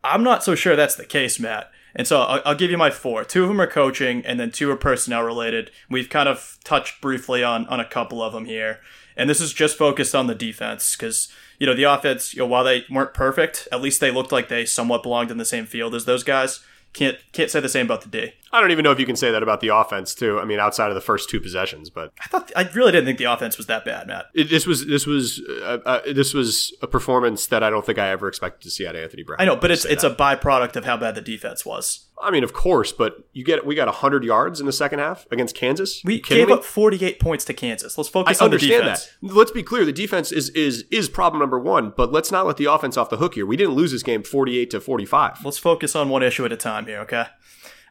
[0.04, 1.72] I'm not so sure that's the case, Matt.
[1.98, 3.26] And so I'll, I'll give you my four.
[3.26, 5.72] Two of them are coaching, and then two are personnel related.
[5.90, 8.80] We've kind of touched briefly on on a couple of them here,
[9.18, 12.36] and this is just focused on the defense because you know the offense.
[12.36, 15.38] You know, while they weren't perfect, at least they looked like they somewhat belonged in
[15.38, 16.64] the same field as those guys.
[16.94, 18.34] Can't can't say the same about the D.
[18.52, 20.40] I don't even know if you can say that about the offense too.
[20.40, 23.18] I mean, outside of the first two possessions, but I thought I really didn't think
[23.18, 24.28] the offense was that bad, Matt.
[24.34, 28.00] it, this was this was uh, uh, this was a performance that I don't think
[28.00, 29.38] I ever expected to see out of Anthony Brown.
[29.40, 30.14] I know, but it's it's that.
[30.14, 32.06] a byproduct of how bad the defense was.
[32.20, 35.28] I mean, of course, but you get we got 100 yards in the second half
[35.32, 36.02] against Kansas.
[36.04, 36.54] We gave me?
[36.54, 37.98] up 48 points to Kansas.
[37.98, 39.10] Let's I focus on the understand defense.
[39.22, 39.34] that.
[39.36, 41.94] Let's be clear: the defense is is is problem number one.
[41.96, 43.46] But let's not let the offense off the hook here.
[43.46, 45.46] We didn't lose this game 48 to 45.
[45.46, 47.26] Let's focus on one issue at a time here, okay?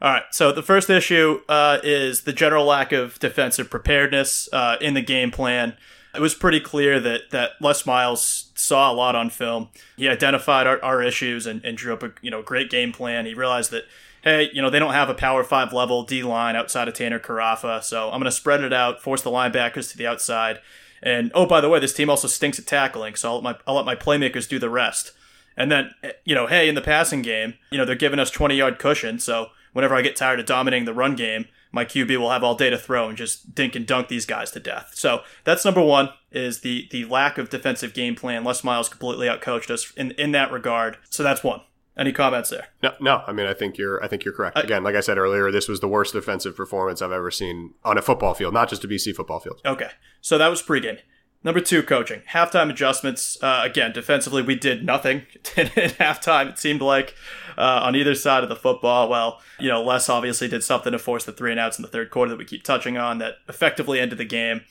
[0.00, 0.24] All right.
[0.30, 5.00] So the first issue uh, is the general lack of defensive preparedness uh, in the
[5.00, 5.76] game plan.
[6.14, 9.68] It was pretty clear that that Les Miles saw a lot on film.
[9.96, 13.26] He identified our, our issues and, and drew up a you know great game plan.
[13.26, 13.84] He realized that
[14.22, 17.20] hey, you know they don't have a Power Five level D line outside of Tanner
[17.20, 20.60] Karafa, so I'm going to spread it out, force the linebackers to the outside,
[21.02, 23.56] and oh by the way, this team also stinks at tackling, so I'll let my
[23.66, 25.12] I'll let my playmakers do the rest.
[25.56, 28.30] And then, eh, you know, hey, in the passing game, you know, they're giving us
[28.30, 29.18] 20 yard cushion.
[29.18, 32.54] So whenever I get tired of dominating the run game, my QB will have all
[32.54, 34.92] day to throw and just dink and dunk these guys to death.
[34.94, 38.42] So that's number one is the the lack of defensive game plan.
[38.42, 40.96] Les Miles completely outcoached us in, in that regard.
[41.10, 41.60] So that's one.
[41.94, 42.68] Any comments there?
[42.82, 43.22] No, no.
[43.26, 44.02] I mean, I think you're.
[44.02, 44.58] I think you're correct.
[44.58, 47.98] Again, like I said earlier, this was the worst defensive performance I've ever seen on
[47.98, 49.60] a football field, not just a BC football field.
[49.66, 49.90] Okay,
[50.22, 51.00] so that was pregame.
[51.46, 52.22] Number two, coaching.
[52.32, 53.38] Halftime adjustments.
[53.42, 56.48] Uh, again, defensively, we did nothing at halftime.
[56.48, 57.14] It seemed like
[57.58, 59.08] uh, on either side of the football.
[59.08, 61.88] Well, you know, Les obviously did something to force the three and outs in the
[61.88, 64.62] third quarter that we keep touching on that effectively ended the game.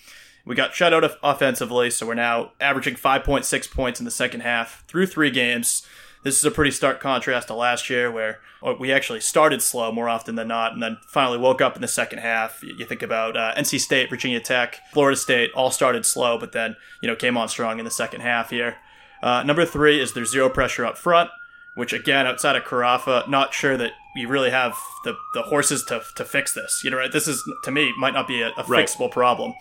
[0.45, 4.83] We got shut out offensively, so we're now averaging 5.6 points in the second half
[4.87, 5.85] through three games.
[6.23, 8.39] This is a pretty stark contrast to last year, where
[8.79, 11.87] we actually started slow more often than not, and then finally woke up in the
[11.87, 12.63] second half.
[12.63, 16.75] You think about uh, NC State, Virginia Tech, Florida State, all started slow, but then
[17.01, 18.77] you know came on strong in the second half here.
[19.21, 21.29] Uh, number three is there's zero pressure up front,
[21.75, 26.01] which again, outside of Karafa, not sure that we really have the, the horses to,
[26.15, 26.81] to fix this.
[26.83, 27.11] You know, right?
[27.11, 28.87] This is to me might not be a, a right.
[28.87, 29.53] fixable problem.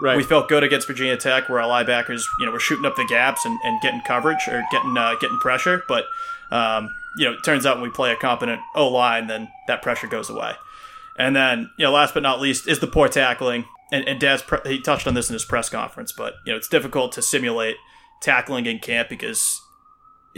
[0.00, 0.16] Right.
[0.16, 3.06] We felt good against Virginia Tech, where our linebackers, you know, were shooting up the
[3.08, 5.82] gaps and, and getting coverage or getting uh, getting pressure.
[5.88, 6.04] But
[6.50, 9.82] um, you know, it turns out when we play a competent O line, then that
[9.82, 10.52] pressure goes away.
[11.18, 13.64] And then, you know, last but not least is the poor tackling.
[13.90, 16.68] And, and Daz, he touched on this in his press conference, but you know, it's
[16.68, 17.76] difficult to simulate
[18.20, 19.62] tackling in camp because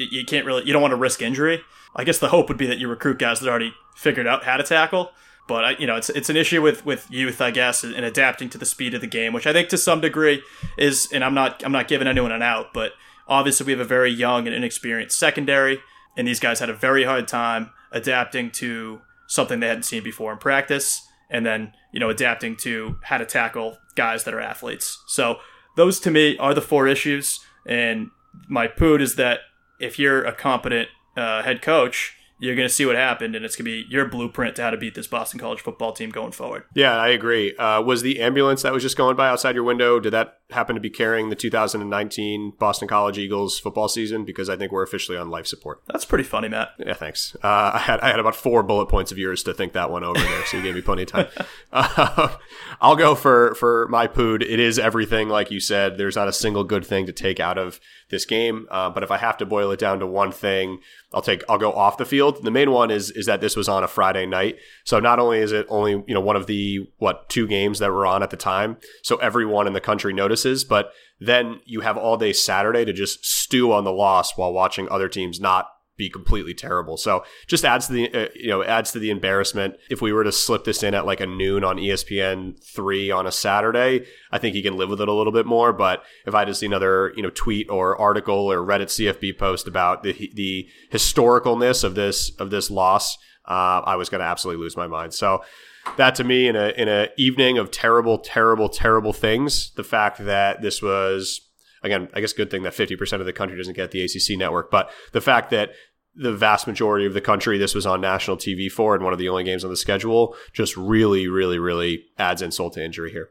[0.04, 1.62] you can't really, you don't want to risk injury.
[1.96, 4.56] I guess the hope would be that you recruit guys that already figured out how
[4.56, 5.12] to tackle.
[5.48, 8.58] But you know, it's it's an issue with with youth, I guess, and adapting to
[8.58, 10.42] the speed of the game, which I think to some degree
[10.76, 11.08] is.
[11.12, 12.92] And I'm not I'm not giving anyone an out, but
[13.26, 15.80] obviously we have a very young and inexperienced secondary,
[16.16, 20.32] and these guys had a very hard time adapting to something they hadn't seen before
[20.32, 25.02] in practice, and then you know adapting to how to tackle guys that are athletes.
[25.06, 25.38] So
[25.76, 28.10] those to me are the four issues, and
[28.48, 29.40] my pood is that
[29.80, 33.56] if you're a competent uh, head coach you're going to see what happened, and it's
[33.56, 36.30] going to be your blueprint to how to beat this Boston College football team going
[36.30, 36.64] forward.
[36.74, 37.56] Yeah, I agree.
[37.56, 39.98] Uh, was the ambulance that was just going by outside your window?
[39.98, 44.24] Did that happen to be carrying the 2019 Boston College Eagles football season?
[44.24, 45.82] Because I think we're officially on life support.
[45.88, 46.70] That's pretty funny, Matt.
[46.78, 47.36] Yeah, thanks.
[47.42, 50.04] Uh, I had I had about four bullet points of yours to think that one
[50.04, 51.26] over there, so you gave me plenty of time.
[51.72, 52.36] uh,
[52.80, 54.42] I'll go for for my pood.
[54.42, 55.98] It is everything, like you said.
[55.98, 58.66] There's not a single good thing to take out of this game.
[58.70, 60.80] Uh, but if I have to boil it down to one thing,
[61.12, 62.42] I'll take I'll go off the field.
[62.42, 64.56] The main one is is that this was on a Friday night.
[64.84, 67.90] So not only is it only, you know, one of the what, two games that
[67.90, 71.96] were on at the time, so everyone in the country notices, but then you have
[71.96, 75.68] all day Saturday to just stew on the loss while watching other teams not
[75.98, 76.96] be completely terrible.
[76.96, 79.74] So just adds to the uh, you know adds to the embarrassment.
[79.90, 83.26] If we were to slip this in at like a noon on ESPN three on
[83.26, 85.74] a Saturday, I think you can live with it a little bit more.
[85.74, 89.66] But if I just see another you know tweet or article or Reddit CFB post
[89.66, 94.62] about the the historicalness of this of this loss, uh, I was going to absolutely
[94.62, 95.12] lose my mind.
[95.12, 95.42] So
[95.96, 100.24] that to me in a in a evening of terrible, terrible, terrible things, the fact
[100.24, 101.40] that this was
[101.82, 104.70] again, I guess good thing that 50% of the country doesn't get the ACC network,
[104.70, 105.70] but the fact that
[106.18, 109.18] the vast majority of the country this was on national TV for and one of
[109.18, 113.30] the only games on the schedule just really, really, really adds insult to injury here.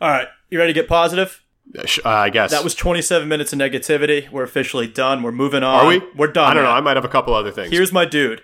[0.00, 0.28] All right.
[0.50, 1.42] You ready to get positive?
[1.76, 2.50] Uh, I guess.
[2.50, 4.30] That was 27 minutes of negativity.
[4.30, 5.22] We're officially done.
[5.22, 5.84] We're moving on.
[5.84, 6.02] Are we?
[6.14, 6.50] We're done.
[6.50, 6.70] I don't know.
[6.70, 7.70] I might have a couple other things.
[7.72, 8.42] Here's my dude.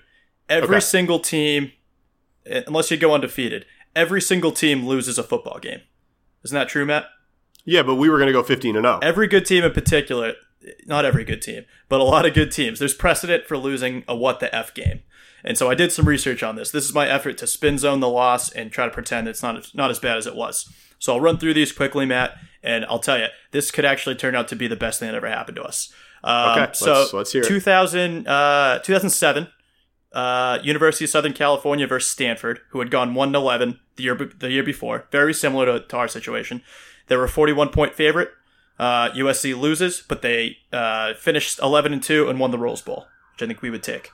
[0.49, 0.81] Every okay.
[0.81, 1.73] single team,
[2.47, 5.81] unless you go undefeated, every single team loses a football game.
[6.45, 7.07] Isn't that true, Matt?
[7.65, 8.99] Yeah, but we were going to go 15 and 0.
[9.03, 10.35] Every good team in particular
[10.87, 12.79] not every good team, but a lot of good teams.
[12.79, 15.03] There's precedent for losing a what the F game.
[15.45, 16.71] And so I did some research on this.
[16.71, 19.75] This is my effort to spin zone the loss and try to pretend it's not
[19.75, 20.73] not as bad as it was.
[20.99, 24.37] So I'll run through these quickly, Matt, and I'll tell you, this could actually turn
[24.37, 25.93] out to be the best thing that ever happened to us.
[26.23, 27.49] Um, okay, so let's, let's hear it.
[27.49, 29.49] 2000, uh, 2007,
[30.13, 34.53] uh, University of Southern California versus Stanford, who had gone 1 11 the year, the
[34.53, 35.09] year before.
[35.11, 36.63] Very similar to, to our situation.
[37.09, 38.31] They were a 41 point favorite.
[38.79, 43.07] Uh, USC loses, but they uh, finished 11 and 2 and won the Rose Bowl,
[43.33, 44.11] which I think we would take.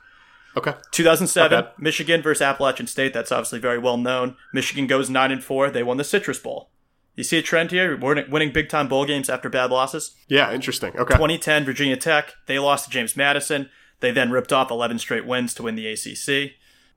[0.57, 0.75] Okay.
[0.91, 3.13] 2007, Michigan versus Appalachian State.
[3.13, 4.37] That's obviously very well known.
[4.53, 5.71] Michigan goes 9 and 4.
[5.71, 6.71] They won the Citrus Bowl.
[7.15, 7.97] You see a trend here?
[7.97, 10.15] We're winning big time bowl games after bad losses.
[10.29, 10.97] Yeah, interesting.
[10.97, 11.15] Okay.
[11.15, 12.35] 2010, Virginia Tech.
[12.47, 13.71] They lost to James Madison.
[14.01, 16.53] They then ripped off 11 straight wins to win the ACC.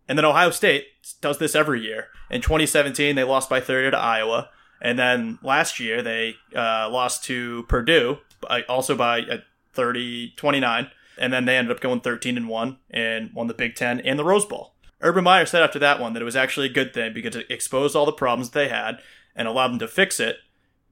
[0.08, 0.86] And then Ohio State
[1.22, 2.10] does this every year.
[2.30, 4.50] In 2017, they lost by 30 to Iowa.
[4.82, 8.18] And then last year they uh, lost to Purdue,
[8.68, 9.38] also by uh,
[9.74, 10.92] 30 29.
[11.18, 14.18] And then they ended up going 13 and 1 and won the Big Ten and
[14.18, 14.74] the Rose Bowl.
[15.02, 17.50] Urban Meyer said after that one that it was actually a good thing because it
[17.50, 19.00] exposed all the problems they had
[19.36, 20.38] and allowed them to fix it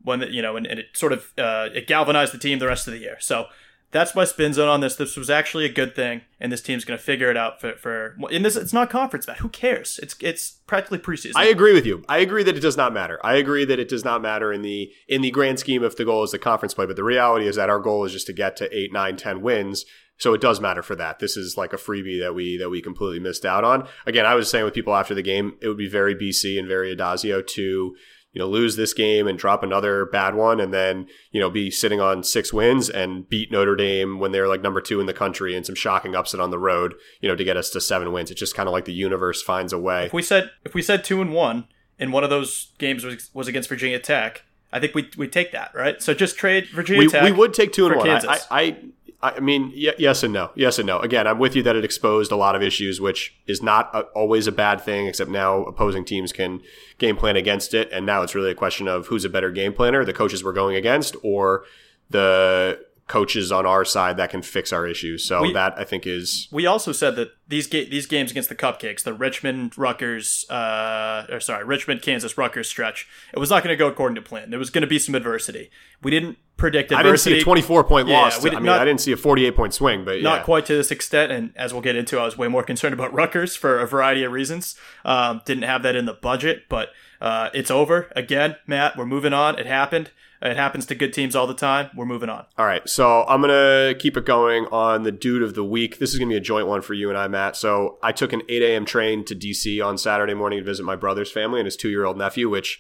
[0.04, 2.88] when, you know, and, and it sort of uh, it galvanized the team the rest
[2.88, 3.18] of the year.
[3.20, 3.46] So
[3.92, 4.96] that's my spin zone on this.
[4.96, 7.74] This was actually a good thing, and this team's going to figure it out for.
[7.74, 9.38] for in this, it's not conference, man.
[9.38, 10.00] Who cares?
[10.04, 11.34] It's it's practically preseason.
[11.36, 12.04] I agree with you.
[12.08, 13.20] I agree that it does not matter.
[13.24, 16.06] I agree that it does not matter in the in the grand scheme if the
[16.06, 16.86] goal is the conference play.
[16.86, 19.42] But the reality is that our goal is just to get to eight, nine, ten
[19.42, 19.86] wins.
[20.20, 21.20] So it does matter for that.
[21.20, 23.88] This is like a freebie that we that we completely missed out on.
[24.06, 26.68] Again, I was saying with people after the game, it would be very BC and
[26.68, 27.96] very Addazio to
[28.32, 31.72] you know, lose this game and drop another bad one and then, you know, be
[31.72, 35.14] sitting on six wins and beat Notre Dame when they're like number two in the
[35.14, 38.12] country and some shocking upset on the road, you know, to get us to seven
[38.12, 38.30] wins.
[38.30, 40.06] It's just kind of like the universe finds a way.
[40.06, 43.32] If we said if we said two and one and one of those games was,
[43.34, 46.02] was against Virginia Tech, I think we we take that, right?
[46.02, 47.24] So just trade Virginia we, Tech.
[47.24, 48.06] We would take two and one.
[48.06, 48.48] Kansas.
[48.52, 48.78] I, I
[49.22, 50.52] I mean, yes and no.
[50.56, 51.00] Yes and no.
[51.00, 54.02] Again, I'm with you that it exposed a lot of issues, which is not a,
[54.16, 56.62] always a bad thing, except now opposing teams can
[57.00, 57.90] game plan against it.
[57.92, 60.54] And now it's really a question of who's a better game planner, the coaches we're
[60.54, 61.66] going against or
[62.10, 65.26] the coaches on our side that can fix our issues.
[65.26, 66.48] So we, that I think is.
[66.52, 71.26] We also said that these ga- these games against the Cupcakes, the Richmond Rutgers, uh,
[71.30, 74.52] or sorry, Richmond Kansas Rutgers stretch, it was not going to go according to plan.
[74.52, 75.72] There was going to be some adversity.
[76.02, 77.32] We didn't predict adversity.
[77.32, 78.46] I didn't see a 24 point yeah, loss.
[78.46, 80.92] I mean, not, I didn't see a 48 point swing, but not quite to this
[80.92, 81.32] extent.
[81.32, 84.24] And as we'll get into, I was way more concerned about Rutgers for a variety
[84.24, 84.76] of reasons.
[85.04, 88.96] Um, didn't have that in the budget, but uh, it's over again, Matt.
[88.96, 89.58] We're moving on.
[89.58, 90.12] It happened.
[90.42, 91.90] It happens to good teams all the time.
[91.96, 92.46] We're moving on.
[92.58, 92.88] All right.
[92.88, 96.00] So I'm going to keep it going on the dude of the week.
[96.00, 97.58] This is going to be a joint one for you and I, Matt.
[97.58, 98.86] So I took an 8 a.m.
[98.86, 102.06] train to DC on Saturday morning to visit my brother's family and his two year
[102.06, 102.80] old nephew, which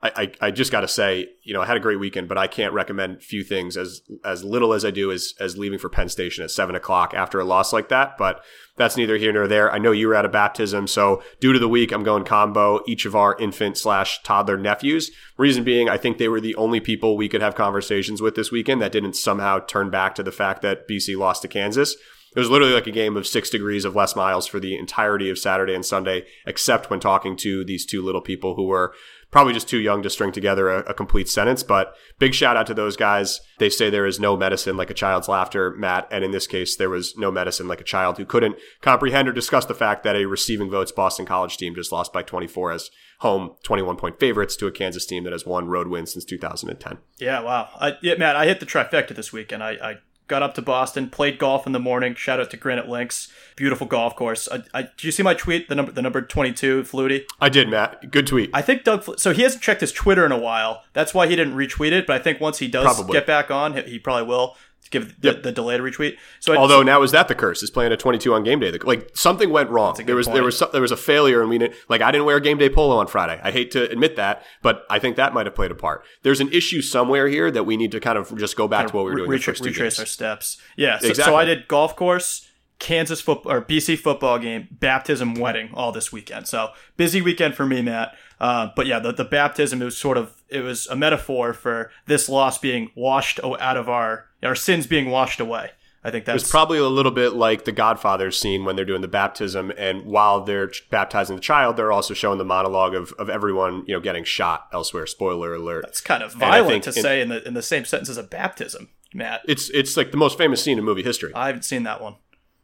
[0.00, 2.38] I, I, I just got to say, you know, I had a great weekend, but
[2.38, 5.88] I can't recommend few things as as little as I do as as leaving for
[5.88, 8.16] Penn Station at seven o'clock after a loss like that.
[8.16, 8.44] But
[8.76, 9.72] that's neither here nor there.
[9.72, 12.80] I know you were at a baptism, so due to the week, I'm going combo
[12.86, 15.10] each of our infant slash toddler nephews.
[15.36, 18.52] Reason being, I think they were the only people we could have conversations with this
[18.52, 21.96] weekend that didn't somehow turn back to the fact that BC lost to Kansas.
[22.36, 25.30] It was literally like a game of six degrees of Les Miles for the entirety
[25.30, 28.94] of Saturday and Sunday, except when talking to these two little people who were
[29.30, 31.62] probably just too young to string together a, a, complete sentence.
[31.62, 33.40] But big shout out to those guys.
[33.58, 36.08] They say there is no medicine like a child's laughter, Matt.
[36.10, 39.32] And in this case, there was no medicine like a child who couldn't comprehend or
[39.32, 42.90] discuss the fact that a receiving votes Boston College team just lost by 24 as
[43.20, 46.98] home 21 point favorites to a Kansas team that has won road wins since 2010.
[47.18, 47.68] Yeah, wow.
[47.78, 49.96] I, yeah, Matt, I hit the trifecta this week, and I, I
[50.28, 52.14] got up to Boston, played golf in the morning.
[52.14, 54.48] Shout out to Granite Links, beautiful golf course.
[54.50, 55.68] I, I, did you see my tweet?
[55.68, 57.24] The number, the number twenty two, Flutie.
[57.40, 58.10] I did, Matt.
[58.10, 58.50] Good tweet.
[58.54, 59.18] I think Doug.
[59.18, 60.84] So he hasn't checked his Twitter in a while.
[60.92, 62.06] That's why he didn't retweet it.
[62.06, 63.12] But I think once he does probably.
[63.12, 64.56] get back on, he probably will
[64.90, 65.42] give the, yep.
[65.42, 66.16] the delayed retweet.
[66.40, 68.72] So although now is that the curse is playing a 22 on game day?
[68.72, 69.94] Like something went wrong.
[70.04, 70.34] There was point.
[70.36, 72.68] there was there was a failure, and we didn't like I didn't wear game day
[72.68, 73.40] polo on Friday.
[73.42, 76.04] I hate to admit that, but I think that might have played a part.
[76.22, 78.90] There's an issue somewhere here that we need to kind of just go back kind
[78.90, 79.30] to what we were doing.
[79.30, 80.58] Re- retrace our steps.
[80.76, 80.98] Yeah.
[80.98, 81.32] So, exactly.
[81.32, 82.47] so I did golf course.
[82.78, 86.46] Kansas football or BC football game, baptism, wedding, all this weekend.
[86.46, 88.14] So busy weekend for me, Matt.
[88.40, 91.90] Uh, but yeah, the, the baptism it was sort of it was a metaphor for
[92.06, 95.70] this loss being washed out of our our sins being washed away.
[96.04, 99.00] I think that's was probably a little bit like the Godfather scene when they're doing
[99.00, 103.28] the baptism, and while they're baptizing the child, they're also showing the monologue of, of
[103.28, 105.06] everyone you know getting shot elsewhere.
[105.06, 105.82] Spoiler alert.
[105.84, 108.22] That's kind of violent to in, say in the in the same sentence as a
[108.22, 109.40] baptism, Matt.
[109.46, 111.32] It's it's like the most famous scene in movie history.
[111.34, 112.14] I haven't seen that one.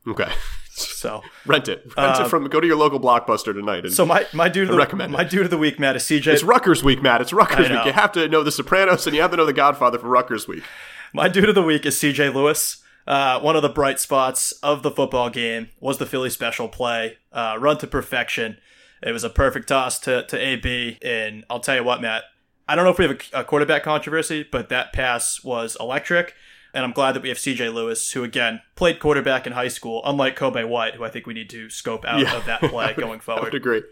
[0.07, 0.31] Okay.
[0.71, 1.85] So rent it.
[1.97, 2.49] Rent uh, it from.
[2.49, 3.88] Go to your local blockbuster tonight.
[3.90, 6.27] so my my dude of the, recommend my dude of the week, Matt, is CJ.
[6.27, 7.21] It's Rutgers week, Matt.
[7.21, 7.85] It's Rutgers week.
[7.85, 10.49] You have to know The Sopranos and you have to know The Godfather for Rutgers
[10.49, 10.64] week.
[11.12, 12.83] My dude of the week is CJ Lewis.
[13.07, 17.19] Uh, one of the bright spots of the football game was the Philly special play,
[17.33, 18.57] uh, run to perfection.
[19.03, 20.99] It was a perfect toss to, to AB.
[21.03, 22.25] And I'll tell you what, Matt,
[22.67, 26.35] I don't know if we have a, a quarterback controversy, but that pass was electric.
[26.75, 30.03] And I'm glad that we have CJ Lewis, who again played quarterback in high school,
[30.05, 32.87] unlike Kobe White, who I think we need to scope out yeah, of that play
[32.97, 33.43] would, going forward.
[33.43, 33.83] I would agree.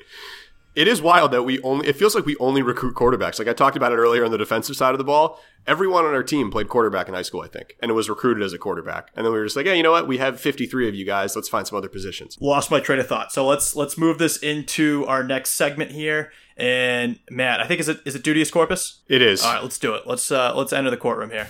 [0.74, 3.38] It is wild that we only, it feels like we only recruit quarterbacks.
[3.38, 5.38] Like I talked about it earlier on the defensive side of the ball.
[5.66, 8.42] Everyone on our team played quarterback in high school, I think, and it was recruited
[8.42, 9.10] as a quarterback.
[9.14, 10.08] And then we were just like, hey, you know what?
[10.08, 11.36] We have 53 of you guys.
[11.36, 12.36] Let's find some other positions.
[12.40, 13.32] Lost my train of thought.
[13.32, 16.32] So let's, let's move this into our next segment here.
[16.56, 19.02] And Matt, I think is it, is it Duteous Corpus?
[19.08, 19.44] It is.
[19.44, 20.06] All right, let's do it.
[20.06, 21.48] Let's, uh, let's enter the courtroom here.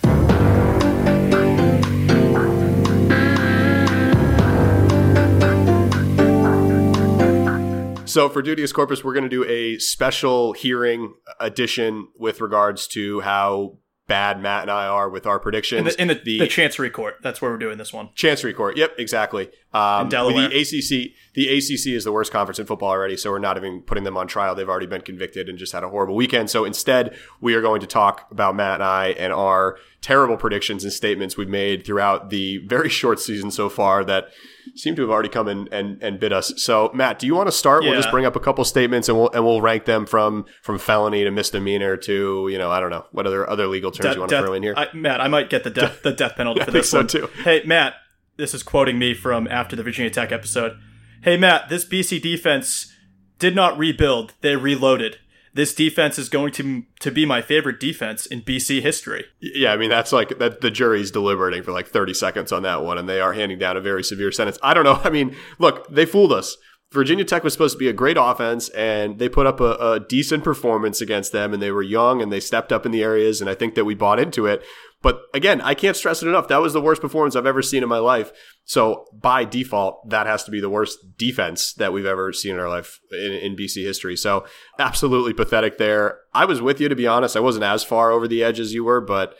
[8.12, 13.20] So for Duteous Corpus, we're going to do a special hearing edition with regards to
[13.20, 15.78] how bad Matt and I are with our predictions.
[15.78, 17.14] In the, in the, the, the Chancery Court.
[17.22, 18.10] That's where we're doing this one.
[18.14, 18.76] Chancery Court.
[18.76, 19.50] Yep, exactly.
[19.72, 20.50] Um, in Delaware.
[20.50, 23.80] The ACC, the ACC is the worst conference in football already, so we're not even
[23.80, 24.54] putting them on trial.
[24.54, 26.50] They've already been convicted and just had a horrible weekend.
[26.50, 30.84] So instead, we are going to talk about Matt and I and our terrible predictions
[30.84, 34.28] and statements we've made throughout the very short season so far that
[34.74, 36.52] seem to have already come in and, and bit us.
[36.56, 37.82] So, Matt, do you want to start?
[37.84, 40.78] We'll just bring up a couple statements and we'll and we'll rank them from from
[40.78, 44.14] felony to misdemeanor to you know I don't know what other other legal terms Death-
[44.16, 44.74] you want to throw in here.
[44.76, 46.98] I, Matt, I might get the death the death penalty I for think this so
[46.98, 47.28] one too.
[47.44, 47.94] Hey, Matt,
[48.36, 50.78] this is quoting me from after the Virginia Tech episode.
[51.22, 52.92] Hey, Matt, this BC defense
[53.38, 55.18] did not rebuild; they reloaded.
[55.54, 59.26] This defense is going to to be my favorite defense in BC history.
[59.40, 60.62] Yeah, I mean that's like that.
[60.62, 63.76] The jury's deliberating for like thirty seconds on that one, and they are handing down
[63.76, 64.58] a very severe sentence.
[64.62, 65.00] I don't know.
[65.04, 66.56] I mean, look, they fooled us.
[66.92, 70.00] Virginia Tech was supposed to be a great offense, and they put up a, a
[70.00, 73.40] decent performance against them, and they were young, and they stepped up in the areas,
[73.40, 74.62] and I think that we bought into it.
[75.00, 76.48] But again, I can't stress it enough.
[76.48, 78.30] That was the worst performance I've ever seen in my life.
[78.64, 82.60] So by default, that has to be the worst defense that we've ever seen in
[82.60, 84.16] our life in, in BC history.
[84.16, 84.46] So
[84.78, 86.20] absolutely pathetic there.
[86.32, 87.36] I was with you to be honest.
[87.36, 89.34] I wasn't as far over the edge as you were, but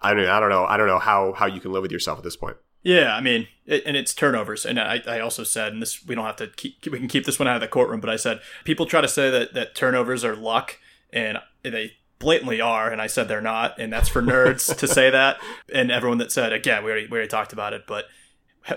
[0.00, 0.64] I mean, I don't know.
[0.64, 2.56] I don't know how how you can live with yourself at this point.
[2.82, 4.64] Yeah, I mean, it, and it's turnovers.
[4.64, 7.26] And I, I also said, and this we don't have to keep, we can keep
[7.26, 9.74] this one out of the courtroom, but I said people try to say that that
[9.74, 10.78] turnovers are luck,
[11.12, 15.10] and they blatantly are, and I said they're not, and that's for nerds to say
[15.10, 15.38] that.
[15.72, 18.06] And everyone that said again, we already we already talked about it, but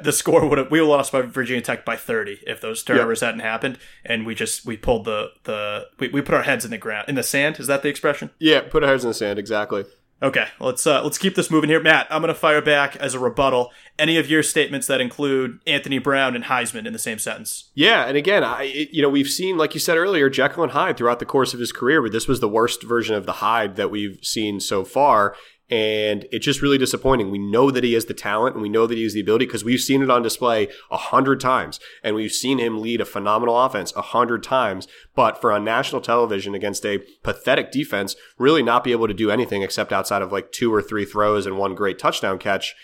[0.02, 3.42] the score would have we lost by Virginia Tech by 30 if those turnovers hadn't
[3.42, 6.78] happened and we just we pulled the the we, we put our heads in the
[6.78, 9.40] ground in the sand is that the expression Yeah, put our heads in the sand.
[9.40, 9.84] Exactly.
[10.22, 12.08] Okay, let's uh, let's keep this moving here, Matt.
[12.10, 15.98] I'm going to fire back as a rebuttal any of your statements that include Anthony
[15.98, 17.72] Brown and Heisman in the same sentence.
[17.74, 20.96] Yeah, and again, I you know we've seen, like you said earlier, Jekyll and Hyde
[20.96, 23.76] throughout the course of his career, but this was the worst version of the Hyde
[23.76, 25.36] that we've seen so far,
[25.70, 27.32] and it's just really disappointing.
[27.32, 29.46] We know that he has the talent, and we know that he has the ability
[29.46, 33.06] because we've seen it on display a hundred times, and we've seen him lead a
[33.06, 34.88] phenomenal offense a hundred times.
[35.16, 39.32] But for on national television against a pathetic defense, really not be able to do
[39.32, 42.76] anything except outside of like two or three throws and one great touchdown catch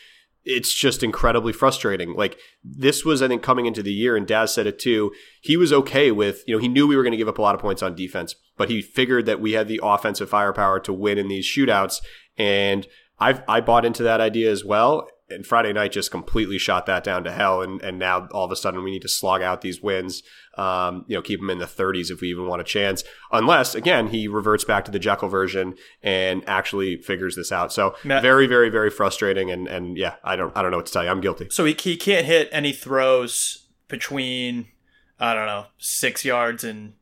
[0.45, 2.13] it's just incredibly frustrating.
[2.13, 5.11] Like this was, I think, coming into the year, and Daz said it too.
[5.41, 7.41] He was okay with, you know, he knew we were going to give up a
[7.41, 10.93] lot of points on defense, but he figured that we had the offensive firepower to
[10.93, 12.01] win in these shootouts.
[12.37, 12.87] And
[13.19, 15.07] I've I bought into that idea as well.
[15.29, 17.61] And Friday night just completely shot that down to hell.
[17.61, 20.23] And and now all of a sudden we need to slog out these wins.
[20.57, 23.03] Um, you know, keep them in the 30s if we even want a chance.
[23.31, 27.71] Unless again he reverts back to the Jekyll version and actually figures this out.
[27.71, 29.51] So Matt- very very very frustrating.
[29.51, 31.09] And and yeah, I don't I don't know what to tell you.
[31.09, 31.47] I'm guilty.
[31.49, 34.67] So he he can't hit any throws between
[35.19, 36.93] I don't know six yards and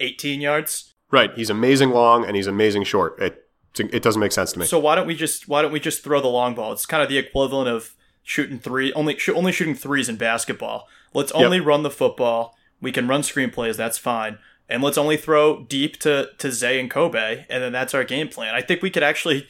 [0.00, 0.94] eighteen yards.
[1.10, 1.32] Right.
[1.36, 3.20] He's amazing long and he's amazing short.
[3.20, 3.43] It
[3.78, 4.66] it doesn't make sense to me.
[4.66, 6.72] So why don't we just why don't we just throw the long ball?
[6.72, 10.88] It's kind of the equivalent of shooting three only sh- only shooting threes in basketball.
[11.12, 12.56] Let's only run the football.
[12.80, 13.76] We can run screenplays.
[13.76, 14.38] That's fine.
[14.68, 18.28] And let's only throw deep to to Zay and Kobe, and then that's our game
[18.28, 18.54] plan.
[18.54, 19.46] I think we could actually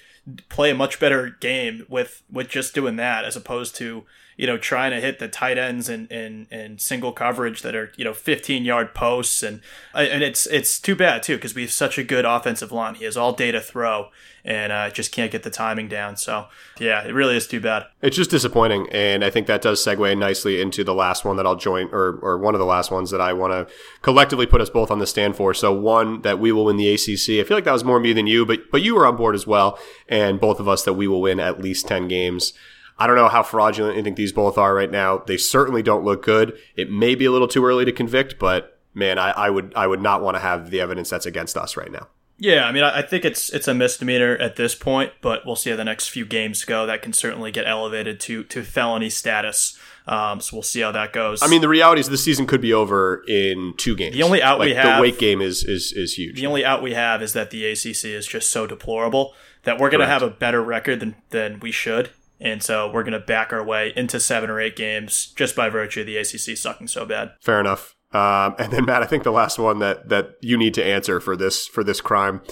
[0.49, 4.05] play a much better game with with just doing that as opposed to
[4.37, 7.93] you know trying to hit the tight ends and and, and single coverage that are
[7.97, 9.61] you know 15 yard posts and
[9.95, 13.05] and it's it's too bad too because we have such a good offensive line he
[13.05, 14.09] has all day to throw
[14.47, 16.47] and uh, just can't get the timing down so
[16.78, 20.18] yeah it really is too bad It's just disappointing, and I think that does segue
[20.18, 23.11] nicely into the last one that I'll join, or or one of the last ones
[23.11, 25.55] that I want to collectively put us both on the stand for.
[25.55, 27.41] So one that we will win the ACC.
[27.41, 29.35] I feel like that was more me than you, but but you were on board
[29.35, 29.78] as well,
[30.09, 32.53] and both of us that we will win at least ten games.
[32.99, 35.18] I don't know how fraudulent you think these both are right now.
[35.18, 36.57] They certainly don't look good.
[36.76, 39.86] It may be a little too early to convict, but man, I, I would I
[39.86, 42.09] would not want to have the evidence that's against us right now.
[42.38, 45.70] yeah i mean I, think it's it's a misdemeanor at this point but we'll see
[45.70, 49.78] how the next few games go that can certainly get elevated to to felony status
[50.07, 52.61] um, so we'll see how that goes I mean, the reality is the season could
[52.61, 54.14] be over in two games.
[54.14, 56.36] The only out like, we have- the Wake game is is is huge.
[56.40, 59.32] The only out we have is that the ACC is just so deplorable
[59.62, 62.11] that we're going to have a better record than, than we should.
[62.41, 65.68] And so we're going to back our way into seven or eight games just by
[65.68, 67.32] virtue of the ACC sucking so bad.
[67.41, 67.95] Fair enough.
[68.12, 71.20] Um, and then Matt, I think the last one that that you need to answer
[71.20, 72.43] for this for this crime.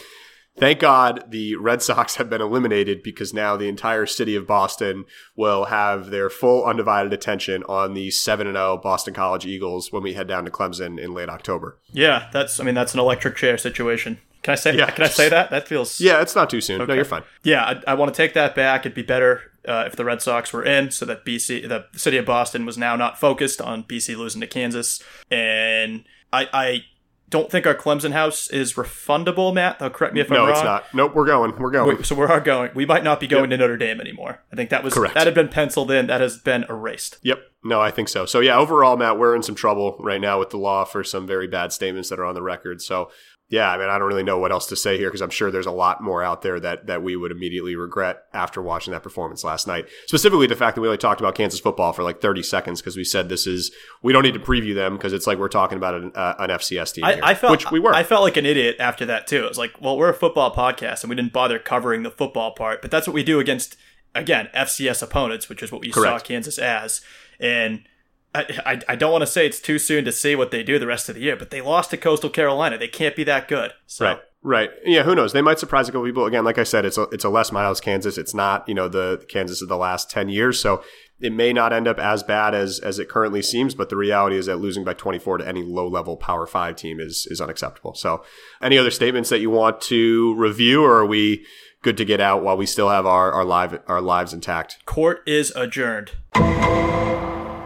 [0.58, 5.04] Thank God the Red Sox have been eliminated because now the entire city of Boston
[5.34, 10.02] will have their full undivided attention on the 7 and 0 Boston College Eagles when
[10.02, 11.78] we head down to Clemson in late October.
[11.90, 14.18] Yeah, that's I mean that's an electric chair situation.
[14.42, 14.90] Can I say Yeah.
[14.90, 15.50] can I say that?
[15.50, 16.86] That feels Yeah, it's not too soon.
[16.86, 17.22] No, you're fine.
[17.44, 18.80] Yeah, I, I want to take that back.
[18.82, 22.16] It'd be better uh, if the Red Sox were in, so that BC, the city
[22.16, 25.02] of Boston, was now not focused on BC losing to Kansas.
[25.30, 26.84] And I, I
[27.30, 29.78] don't think our Clemson house is refundable, Matt.
[29.78, 30.50] Though, correct me if I'm No, wrong.
[30.52, 30.84] it's not.
[30.92, 31.56] Nope, we're going.
[31.58, 31.96] We're going.
[31.96, 32.70] Wait, so we are going.
[32.74, 34.42] We might not be going to Notre Dame anymore.
[34.52, 35.14] I think that was Correct.
[35.14, 36.06] that had been penciled in.
[36.08, 37.18] That has been erased.
[37.22, 37.38] Yep.
[37.64, 38.26] No, I think so.
[38.26, 41.26] So yeah, overall, Matt, we're in some trouble right now with the law for some
[41.26, 42.82] very bad statements that are on the record.
[42.82, 43.08] So
[43.52, 45.50] yeah, I mean, I don't really know what else to say here because I'm sure
[45.50, 49.02] there's a lot more out there that that we would immediately regret after watching that
[49.02, 49.88] performance last night.
[50.06, 52.96] Specifically, the fact that we only talked about Kansas football for like 30 seconds because
[52.96, 55.76] we said this is we don't need to preview them because it's like we're talking
[55.76, 57.92] about an, uh, an FCS team, I, here, I felt which we were.
[57.92, 59.44] I felt like an idiot after that too.
[59.44, 62.54] It was like, well, we're a football podcast and we didn't bother covering the football
[62.54, 63.76] part, but that's what we do against
[64.14, 66.22] again FCS opponents, which is what we Correct.
[66.22, 67.02] saw Kansas as.
[67.38, 67.82] And
[68.34, 70.78] I, I, I don't want to say it's too soon to see what they do
[70.78, 72.78] the rest of the year, but they lost to Coastal Carolina.
[72.78, 73.72] They can't be that good.
[73.86, 74.20] So Right.
[74.44, 74.70] Right.
[74.84, 75.04] Yeah.
[75.04, 75.32] Who knows?
[75.32, 76.26] They might surprise a couple people.
[76.26, 78.18] Again, like I said, it's a, it's a Les Miles Kansas.
[78.18, 80.58] It's not, you know, the Kansas of the last 10 years.
[80.58, 80.82] So
[81.20, 84.36] it may not end up as bad as, as it currently seems, but the reality
[84.36, 87.94] is that losing by 24 to any low level power five team is, is unacceptable.
[87.94, 88.24] So
[88.60, 91.46] any other statements that you want to review or are we
[91.82, 94.84] good to get out while we still have our, our live, our lives intact?
[94.86, 96.12] court is adjourned.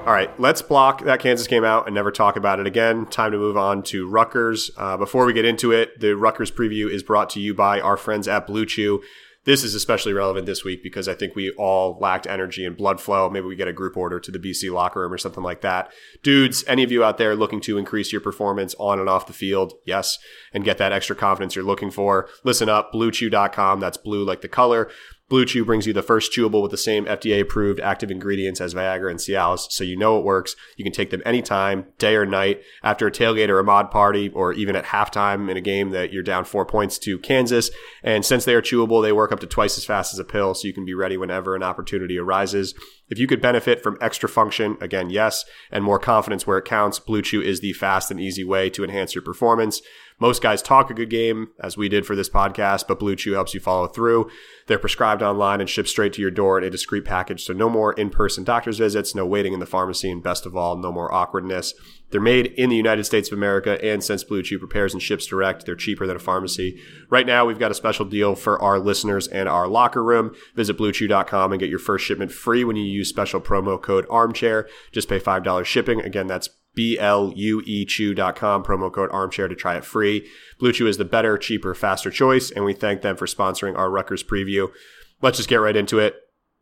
[0.07, 3.07] All right, let's block that Kansas game out and never talk about it again.
[3.07, 4.71] Time to move on to Rutgers.
[4.77, 7.97] Uh, before we get into it, the Rutgers preview is brought to you by our
[7.97, 9.03] friends at Blue Chew.
[9.47, 13.01] This is especially relevant this week because I think we all lacked energy and blood
[13.01, 13.29] flow.
[13.29, 15.93] Maybe we get a group order to the BC locker room or something like that.
[16.23, 19.33] Dudes, any of you out there looking to increase your performance on and off the
[19.33, 20.19] field, yes,
[20.53, 23.81] and get that extra confidence you're looking for, listen up, bluechew.com.
[23.81, 24.89] That's blue like the color.
[25.29, 28.75] Blue Chew brings you the first chewable with the same FDA approved active ingredients as
[28.75, 30.55] Viagra and Cialis, so you know it works.
[30.77, 34.29] You can take them anytime, day or night, after a tailgate or a mod party,
[34.29, 37.71] or even at halftime in a game that you're down four points to Kansas.
[38.05, 40.55] And since they are chewable, they work up to twice as fast as a pill,
[40.55, 42.75] so you can be ready whenever an opportunity arises.
[43.09, 47.01] If you could benefit from extra function, again, yes, and more confidence where it counts,
[47.01, 49.83] Blue Chew is the fast and easy way to enhance your performance.
[50.19, 53.35] Most guys talk a good game, as we did for this podcast, but Blue Chew
[53.35, 54.31] helps you follow through.
[54.67, 57.69] They're prescribed online and shipped straight to your door in a discreet package, so no
[57.69, 60.91] more in person doctor's visits, no waiting in the pharmacy, and best of all, no
[60.91, 61.75] more awkwardness.
[62.11, 65.27] They're made in the United States of America, and since Blue Chew prepares and ships
[65.27, 66.81] direct, they're cheaper than a pharmacy.
[67.11, 70.35] Right now, we've got a special deal for our listeners and our locker room.
[70.55, 74.67] Visit bluechew.com and get your first shipment free when you use special promo code armchair.
[74.93, 76.01] Just pay $5 shipping.
[76.01, 80.29] Again, that's B-L-U-E chew.com, promo code armchair to try it free.
[80.59, 83.91] Blue Chew is the better, cheaper, faster choice, and we thank them for sponsoring our
[83.91, 84.71] Rutgers preview.
[85.23, 86.15] Let's just get right into it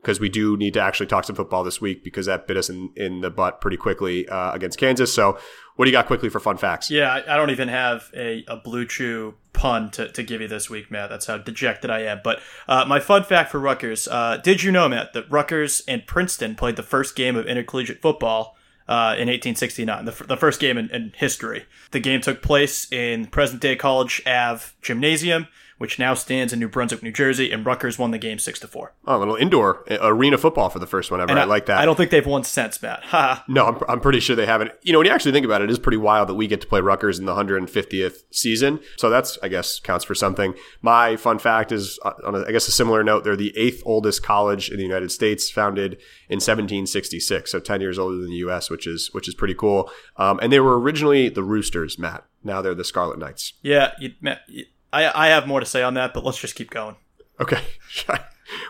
[0.05, 2.69] because we do need to actually talk some football this week because that bit us
[2.69, 5.13] in, in the butt pretty quickly uh, against Kansas.
[5.13, 5.39] So,
[5.77, 6.91] what do you got quickly for fun facts?
[6.91, 10.47] Yeah, I, I don't even have a, a Blue Chew pun to, to give you
[10.47, 11.11] this week, Matt.
[11.11, 12.21] That's how dejected I am.
[12.23, 16.07] But uh, my fun fact for Rutgers uh, did you know, Matt, that Rutgers and
[16.07, 18.57] Princeton played the first game of intercollegiate football?
[18.87, 21.65] Uh, in 1869, the, f- the first game in, in history.
[21.93, 25.49] The game took place in present day College Ave Gymnasium,
[25.79, 28.69] which now stands in New Brunswick, New Jersey, and Rutgers won the game 6 to
[28.69, 28.95] 4.
[29.07, 31.31] Oh, a little indoor uh, arena football for the first one ever.
[31.31, 31.79] And I, like that.
[31.79, 33.05] I don't think they've won since, Matt.
[33.05, 33.45] Ha.
[33.49, 34.73] No, I'm, I'm pretty sure they haven't.
[34.83, 36.61] You know, when you actually think about it, it is pretty wild that we get
[36.61, 38.81] to play Rutgers in the 150th season.
[38.97, 40.55] So that's, I guess, counts for something.
[40.83, 43.83] My fun fact is, uh, on a, I guess, a similar note, they're the eighth
[43.85, 45.95] oldest college in the United States, founded
[46.29, 49.91] in 1766, so 10 years older than the U.S., which is which is pretty cool.
[50.17, 52.25] Um, and they were originally the Roosters, Matt.
[52.43, 53.55] Now they're the Scarlet Knights.
[53.63, 56.55] Yeah, you, Matt, you, I, I have more to say on that, but let's just
[56.55, 56.97] keep going.
[57.41, 57.61] Okay,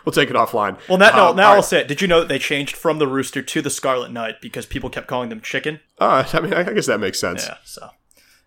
[0.05, 0.77] we'll take it offline.
[0.89, 1.63] Well, that, no, Um, now I'll right.
[1.63, 1.87] say it.
[1.87, 4.89] Did you know that they changed from the rooster to the Scarlet Knight because people
[4.89, 5.79] kept calling them chicken?
[5.99, 7.45] Uh, I mean, I guess that makes sense.
[7.45, 7.57] Yeah.
[7.63, 7.89] So,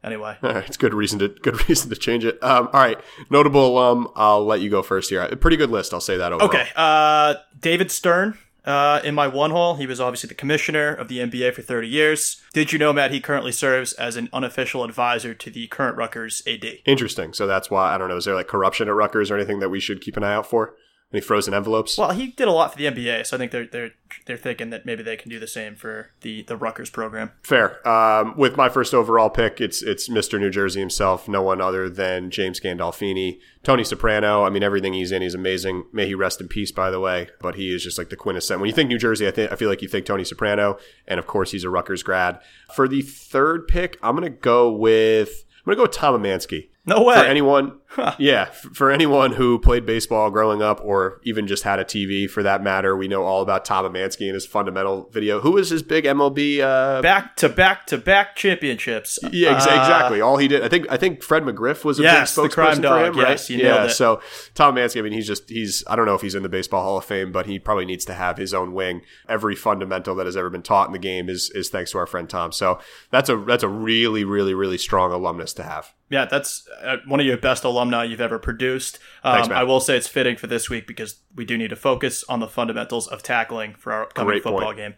[0.02, 2.42] anyway, All right, it's good reason to good reason to change it.
[2.42, 2.98] Um, all right,
[3.30, 4.08] notable alum.
[4.16, 5.22] I'll let you go first here.
[5.22, 5.94] A pretty good list.
[5.94, 6.48] I'll say that overall.
[6.48, 6.68] okay.
[6.74, 8.36] Uh, David Stern.
[8.68, 11.88] Uh, in my one hole, he was obviously the commissioner of the NBA for 30
[11.88, 12.42] years.
[12.52, 13.12] Did you know, Matt?
[13.12, 16.64] He currently serves as an unofficial advisor to the current Rutgers AD.
[16.84, 17.32] Interesting.
[17.32, 18.18] So that's why I don't know.
[18.18, 20.44] Is there like corruption at Rutgers or anything that we should keep an eye out
[20.44, 20.74] for?
[21.10, 21.96] Any frozen envelopes?
[21.96, 23.92] Well, he did a lot for the NBA, so I think they're they're
[24.26, 27.32] they're thinking that maybe they can do the same for the the Rutgers program.
[27.42, 27.86] Fair.
[27.88, 30.38] Um, with my first overall pick, it's it's Mr.
[30.38, 34.44] New Jersey himself, no one other than James Gandolfini, Tony Soprano.
[34.44, 35.84] I mean, everything he's in, he's amazing.
[35.94, 37.28] May he rest in peace, by the way.
[37.40, 38.60] But he is just like the quintessence.
[38.60, 41.18] When you think New Jersey, I think I feel like you think Tony Soprano, and
[41.18, 42.38] of course he's a Rutgers grad.
[42.74, 46.68] For the third pick, I'm gonna go with I'm gonna go with Tom Emanski.
[46.84, 47.14] No way.
[47.16, 47.78] For anyone,
[48.18, 52.42] yeah, for anyone who played baseball growing up, or even just had a TV for
[52.42, 55.40] that matter, we know all about Tom Emanski and his fundamental video.
[55.40, 56.60] Who was his big MLB?
[56.60, 59.18] Uh, back to back to back championships.
[59.32, 60.20] yeah, ex- Uh, exactly.
[60.20, 62.76] All he did, I think, I think Fred McGriff was a Yes, big the spokesperson
[62.76, 63.06] for dog.
[63.14, 63.30] him, right?
[63.30, 63.88] Yes, you yeah.
[63.88, 64.20] So
[64.54, 65.82] Tom Emanski, I mean, he's just he's.
[65.86, 68.04] I don't know if he's in the Baseball Hall of Fame, but he probably needs
[68.06, 69.02] to have his own wing.
[69.28, 72.06] Every fundamental that has ever been taught in the game is is thanks to our
[72.06, 72.52] friend Tom.
[72.52, 72.78] So
[73.10, 75.94] that's a that's a really really really strong alumnus to have.
[76.10, 78.98] Yeah, that's uh, one of your best alumni you've ever produced.
[79.22, 81.76] Um, Thanks, I will say it's fitting for this week because we do need to
[81.76, 84.76] focus on the fundamentals of tackling for our upcoming Great football point.
[84.76, 84.94] game.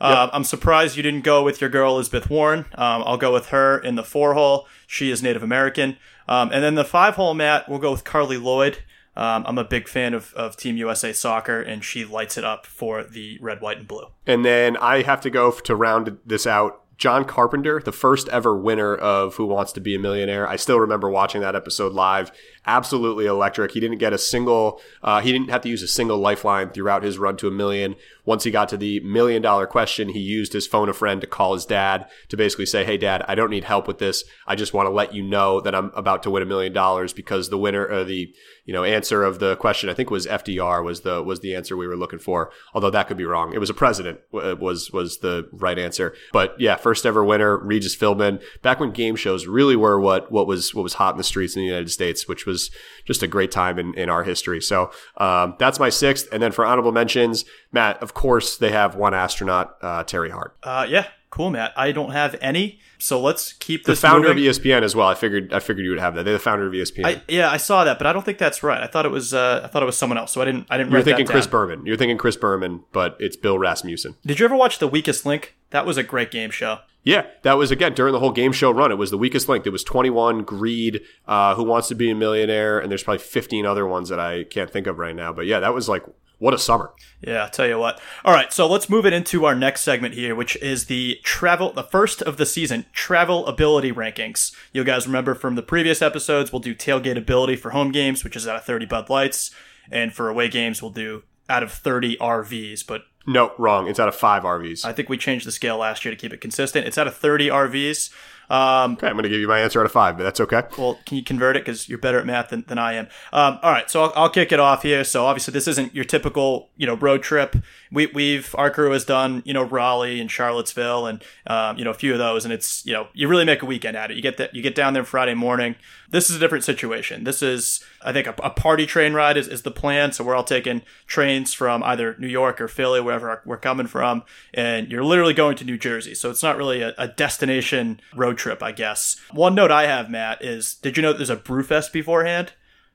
[0.00, 2.66] Uh, I'm surprised you didn't go with your girl Elizabeth Warren.
[2.74, 4.66] Um, I'll go with her in the four hole.
[4.86, 5.96] She is Native American.
[6.28, 8.78] Um, and then the five hole, Matt, we'll go with Carli Lloyd.
[9.16, 12.66] Um, I'm a big fan of, of Team USA soccer, and she lights it up
[12.66, 14.06] for the red, white, and blue.
[14.26, 16.83] And then I have to go to round this out.
[16.96, 20.48] John Carpenter, the first ever winner of Who Wants to Be a Millionaire.
[20.48, 22.30] I still remember watching that episode live.
[22.66, 23.72] Absolutely electric.
[23.72, 27.02] He didn't get a single, uh, he didn't have to use a single lifeline throughout
[27.02, 27.96] his run to a million.
[28.24, 31.26] Once he got to the million dollar question, he used his phone a friend to
[31.26, 34.24] call his dad to basically say, Hey, dad, I don't need help with this.
[34.46, 37.12] I just want to let you know that I'm about to win a million dollars
[37.12, 38.32] because the winner, or the,
[38.64, 41.76] you know, answer of the question, I think was FDR was the, was the answer
[41.76, 42.50] we were looking for.
[42.72, 43.52] Although that could be wrong.
[43.52, 46.14] It was a president was, was the right answer.
[46.32, 50.46] But yeah, first ever winner, Regis Philbin, back when game shows really were what, what
[50.46, 52.70] was, what was hot in the streets in the United States, which was
[53.04, 54.62] just a great time in, in our history.
[54.62, 56.26] So, um, that's my sixth.
[56.32, 60.56] And then for honorable mentions, Matt, of course, they have one astronaut, uh, Terry Hart.
[60.62, 61.72] Uh, yeah, cool, Matt.
[61.76, 64.46] I don't have any, so let's keep The founder moving.
[64.48, 65.08] of ESPN as well.
[65.08, 66.24] I figured, I figured you would have that.
[66.24, 67.04] They're the founder of ESPN.
[67.04, 68.80] I, yeah, I saw that, but I don't think that's right.
[68.82, 70.78] I thought it was uh, I thought it was someone else, so I didn't I
[70.78, 70.92] didn't.
[70.92, 71.46] You're thinking Chris.
[71.46, 71.84] Berman.
[71.84, 74.14] You're thinking Chris Berman, but it's Bill Rasmussen.
[74.24, 75.54] Did you ever watch The Weakest Link?
[75.74, 76.78] That was a great game show.
[77.02, 78.92] Yeah, that was again during the whole game show run.
[78.92, 79.64] It was the weakest link.
[79.64, 83.66] There was 21, Greed, uh, Who Wants to Be a Millionaire, and there's probably 15
[83.66, 85.32] other ones that I can't think of right now.
[85.32, 86.04] But yeah, that was like
[86.38, 86.92] what a summer.
[87.20, 88.00] Yeah, I'll tell you what.
[88.24, 91.72] All right, so let's move it into our next segment here, which is the travel,
[91.72, 94.54] the first of the season, travel ability rankings.
[94.72, 98.36] You guys remember from the previous episodes, we'll do tailgate ability for home games, which
[98.36, 99.50] is out of 30 Bud Lights,
[99.90, 102.86] and for away games, we'll do out of 30 RVs.
[102.86, 103.88] But No, wrong.
[103.88, 104.84] It's out of five RVs.
[104.84, 106.86] I think we changed the scale last year to keep it consistent.
[106.86, 108.10] It's out of 30 RVs.
[108.50, 110.62] Um, okay, I'm going to give you my answer out of five, but that's okay.
[110.76, 111.64] well, can you convert it?
[111.64, 113.06] Because you're better at math than, than I am.
[113.32, 115.02] Um, all right, so I'll, I'll kick it off here.
[115.04, 117.56] So obviously, this isn't your typical, you know, road trip.
[117.90, 121.90] We, we've our crew has done, you know, Raleigh and Charlottesville, and um, you know,
[121.90, 124.16] a few of those, and it's, you know, you really make a weekend at it.
[124.16, 125.76] You get that, you get down there Friday morning.
[126.14, 127.24] This is a different situation.
[127.24, 130.12] This is, I think, a, a party train ride is, is the plan.
[130.12, 134.22] So we're all taking trains from either New York or Philly, wherever we're coming from,
[134.54, 136.14] and you're literally going to New Jersey.
[136.14, 139.20] So it's not really a, a destination road trip, I guess.
[139.32, 142.52] One note I have, Matt, is did you know there's a Brewfest beforehand?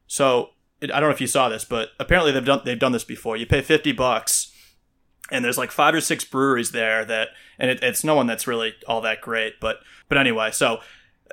[0.08, 0.52] So
[0.82, 3.36] I don't know if you saw this, but apparently they've done they've done this before.
[3.36, 4.56] You pay fifty bucks,
[5.30, 8.48] and there's like five or six breweries there that, and it, it's no one that's
[8.48, 9.60] really all that great.
[9.60, 10.80] But but anyway, so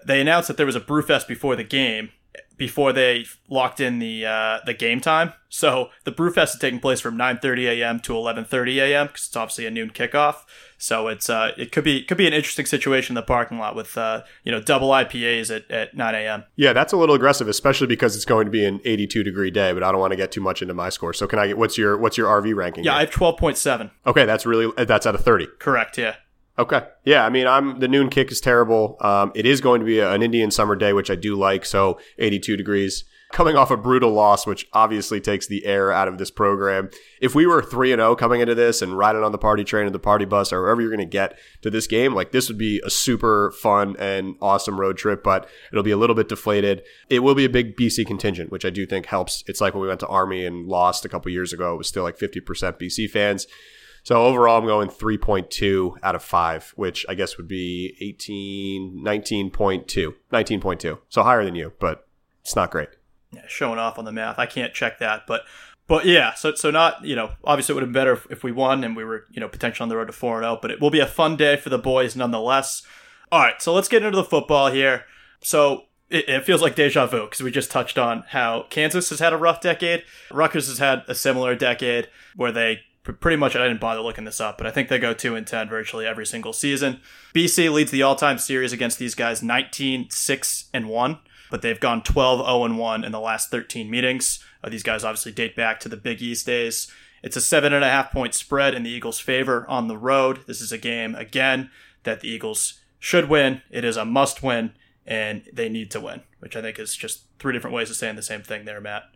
[0.05, 2.11] they announced that there was a Brewfest before the game,
[2.57, 5.33] before they locked in the uh, the game time.
[5.49, 8.01] So the Brewfest is taking place from 9:30 a.m.
[8.01, 9.07] to 11:30 a.m.
[9.09, 10.37] because it's obviously a noon kickoff.
[10.79, 13.75] So it's uh, it could be could be an interesting situation in the parking lot
[13.75, 16.45] with uh, you know double IPAs at, at 9 a.m.
[16.57, 19.73] Yeah, that's a little aggressive, especially because it's going to be an 82 degree day.
[19.73, 21.13] But I don't want to get too much into my score.
[21.15, 22.85] So can I get what's your what's your RV ranking?
[22.85, 23.91] Yeah, I have 12.7.
[24.07, 25.47] okay, that's really that's out of 30.
[25.59, 25.97] Correct.
[25.99, 26.17] Yeah.
[26.59, 26.83] Okay.
[27.05, 28.97] Yeah, I mean, I'm the noon kick is terrible.
[29.01, 31.65] Um, it is going to be an Indian summer day, which I do like.
[31.67, 33.05] So 82 degrees.
[33.33, 36.89] Coming off a brutal loss, which obviously takes the air out of this program.
[37.21, 39.85] If we were three and zero coming into this and riding on the party train
[39.85, 42.49] or the party bus or wherever you're going to get to this game, like this
[42.49, 45.25] would be a super fun and awesome road trip.
[45.25, 46.85] But it'll be a little bit deflated.
[47.11, 49.43] It will be a big BC contingent, which I do think helps.
[49.49, 51.75] It's like when we went to Army and lost a couple years ago.
[51.75, 52.45] It was still like 50%
[52.81, 53.49] BC fans.
[54.07, 60.15] So overall, I'm going 3.2 out of 5, which I guess would be 18, 19.2.
[60.33, 60.99] 19.2.
[61.09, 62.07] So higher than you, but
[62.41, 62.91] it's not great.
[63.33, 64.39] yeah, showing off on the math.
[64.39, 65.43] I can't check that, but
[65.89, 68.45] but yeah, so so not you know obviously it would have been better if, if
[68.45, 70.59] we won and we were you know potentially on the road to four and zero,
[70.63, 72.83] but it will be a fun day for the boys nonetheless.
[73.33, 75.05] All right, so let's get into the football here.
[75.41, 79.33] So it, feels like deja vu because we just touched on how Kansas has had
[79.33, 80.05] a rough decade.
[80.31, 82.83] Rutgers has had a similar decade where they
[83.15, 85.47] pretty much I didn't bother looking this up, but I think they go two and
[85.47, 87.01] ten virtually every single season.
[87.35, 91.19] BC leads the all-time series against these guys 19 6 and 1
[91.51, 94.45] but they've gone 12 0 and 1 in the last 13 meetings.
[94.63, 96.91] Uh, these guys obviously date back to the Big East days.
[97.23, 100.41] It's a seven and a half point spread in the Eagles' favor on the road.
[100.47, 101.71] This is a game, again,
[102.05, 103.63] that the Eagles should win.
[103.71, 104.73] It is a must win,
[105.07, 108.17] and they need to win, which I think is just three different ways of saying
[108.17, 109.16] the same thing there, Matt.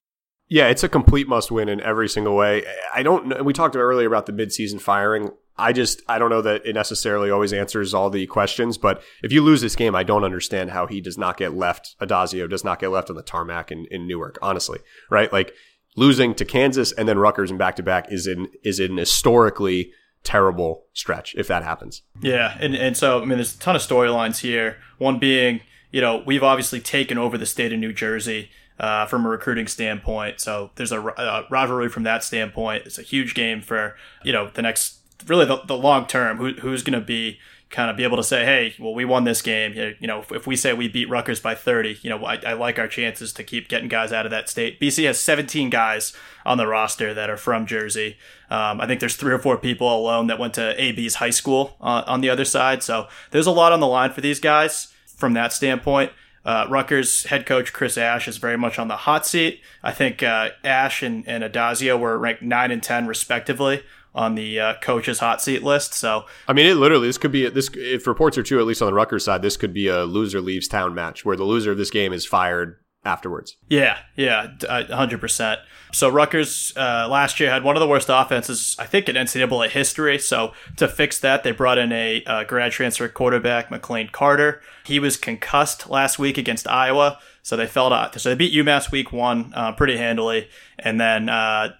[0.50, 2.64] Yeah, it's a complete must win in every single way.
[2.92, 3.42] I don't know.
[3.42, 5.30] We talked earlier about the midseason firing.
[5.56, 9.30] I just, I don't know that it necessarily always answers all the questions, but if
[9.30, 12.64] you lose this game, I don't understand how he does not get left, Addazio does
[12.64, 15.32] not get left on the tarmac in, in Newark, honestly, right?
[15.32, 15.54] Like
[15.96, 19.92] losing to Kansas and then Rutgers in back to back is in, is an historically
[20.24, 22.02] terrible stretch if that happens.
[22.20, 24.78] Yeah, and, and so, I mean, there's a ton of storylines here.
[24.98, 25.60] One being,
[25.92, 29.66] you know, we've obviously taken over the state of New Jersey uh, from a recruiting
[29.66, 30.40] standpoint.
[30.40, 32.86] So there's a, a rivalry from that standpoint.
[32.86, 36.38] It's a huge game for, you know, the next, really the, the long term.
[36.38, 39.24] Who, who's going to be kind of be able to say, hey, well, we won
[39.24, 39.74] this game.
[40.00, 42.54] You know, if, if we say we beat Rutgers by 30, you know, I, I,
[42.54, 44.80] like our chances to keep getting guys out of that state.
[44.80, 46.12] BC has 17 guys
[46.44, 48.16] on the roster that are from Jersey.
[48.50, 51.76] Um, I think there's three or four people alone that went to AB's high school
[51.80, 52.82] uh, on the other side.
[52.82, 56.10] So there's a lot on the line for these guys from that standpoint.
[56.44, 59.60] Uh, Rutgers head coach Chris Ash is very much on the hot seat.
[59.82, 63.82] I think uh, Ash and, and Addazio were ranked 9 and 10 respectively
[64.14, 65.94] on the uh, coach's hot seat list.
[65.94, 68.82] So I mean, it literally this could be this if reports are true, at least
[68.82, 71.72] on the Rutgers side, this could be a loser leaves town match where the loser
[71.72, 73.56] of this game is fired afterwards.
[73.68, 74.48] Yeah, yeah,
[74.90, 75.60] hundred percent.
[75.92, 79.70] So Rutgers uh, last year had one of the worst offenses, I think, in NCAA
[79.70, 80.18] history.
[80.18, 84.60] So to fix that, they brought in a uh, grad transfer quarterback, McLane Carter.
[84.84, 88.90] He was concussed last week against Iowa, so they fell to so they beat UMass
[88.90, 90.48] week one uh, pretty handily,
[90.78, 91.74] and then uh,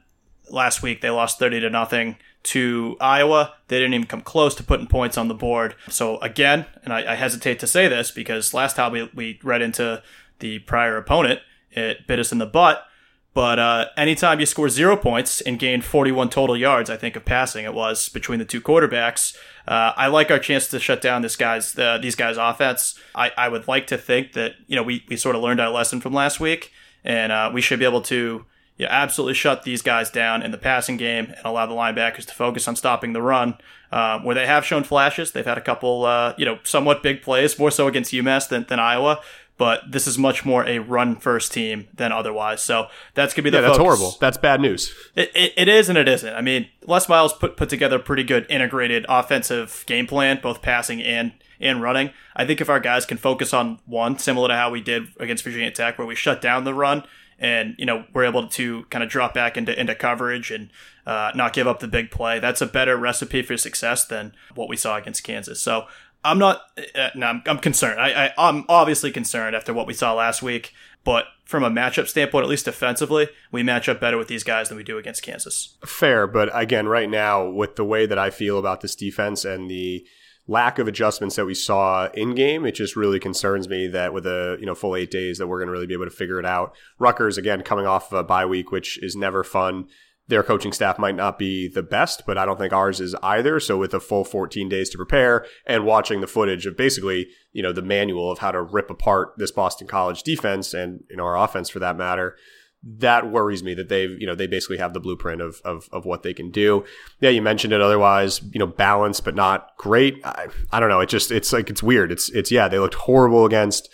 [0.51, 3.55] last week they lost thirty to nothing to Iowa.
[3.68, 5.75] They didn't even come close to putting points on the board.
[5.89, 9.61] So again, and I, I hesitate to say this because last time we, we read
[9.62, 10.03] into
[10.41, 12.86] the prior opponent, it bit us in the butt.
[13.32, 17.24] But uh, anytime you score zero points and gain 41 total yards, I think of
[17.24, 19.36] passing it was between the two quarterbacks.
[19.68, 22.99] Uh, I like our chance to shut down this guy's uh, these guys' offense.
[23.14, 25.70] I, I would like to think that you know we, we sort of learned our
[25.70, 26.72] lesson from last week,
[27.05, 28.45] and uh, we should be able to
[28.78, 32.26] you know, absolutely shut these guys down in the passing game and allow the linebackers
[32.26, 33.59] to focus on stopping the run.
[33.93, 37.22] Uh, where they have shown flashes, they've had a couple, uh, you know, somewhat big
[37.22, 39.20] plays, more so against UMass than, than Iowa
[39.61, 42.63] but this is much more a run first team than otherwise.
[42.63, 43.67] So that's gonna be the yeah.
[43.69, 44.17] That's horrible.
[44.19, 44.91] That's bad news.
[45.15, 46.35] It, it, it is and it isn't.
[46.35, 50.63] I mean, Les Miles put put together a pretty good integrated offensive game plan, both
[50.63, 52.09] passing and and running.
[52.35, 55.45] I think if our guys can focus on one, similar to how we did against
[55.45, 57.05] Virginia Tech, where we shut down the run
[57.39, 60.71] and you know we're able to kind of drop back into into coverage and
[61.07, 62.39] uh, not give up the big play.
[62.39, 65.61] That's a better recipe for success than what we saw against Kansas.
[65.61, 65.87] So
[66.25, 66.62] I'm not.
[66.95, 68.01] Uh, no, I'm, I'm concerned.
[68.01, 70.73] I, I I'm obviously concerned after what we saw last week.
[71.03, 74.68] But from a matchup standpoint, at least defensively, we match up better with these guys
[74.68, 75.77] than we do against Kansas.
[75.85, 79.71] Fair, but again, right now, with the way that I feel about this defense and
[79.71, 80.07] the
[80.47, 84.27] lack of adjustments that we saw in game, it just really concerns me that with
[84.27, 86.39] a you know full eight days that we're going to really be able to figure
[86.39, 86.75] it out.
[86.99, 89.87] Rutgers again coming off of a bye week, which is never fun
[90.31, 93.59] their coaching staff might not be the best, but I don't think ours is either.
[93.61, 97.62] So with a full 14 days to prepare and watching the footage of basically, you
[97.62, 101.24] know, the manual of how to rip apart this Boston College defense and, you know,
[101.24, 102.37] our offense for that matter,
[102.83, 106.07] that worries me that they've, you know, they basically have the blueprint of, of, of
[106.07, 106.85] what they can do.
[107.20, 110.24] Yeah, you mentioned it otherwise, you know, balanced, but not great.
[110.24, 111.01] I, I don't know.
[111.01, 112.12] It just, it's like, it's weird.
[112.12, 113.89] It's, it's, yeah, they looked horrible against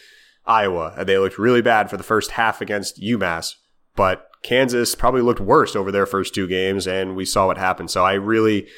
[0.44, 0.94] Iowa.
[0.98, 3.54] and They looked really bad for the first half against UMass,
[3.96, 7.90] but Kansas probably looked worse over their first two games, and we saw what happened.
[7.90, 8.68] So I really,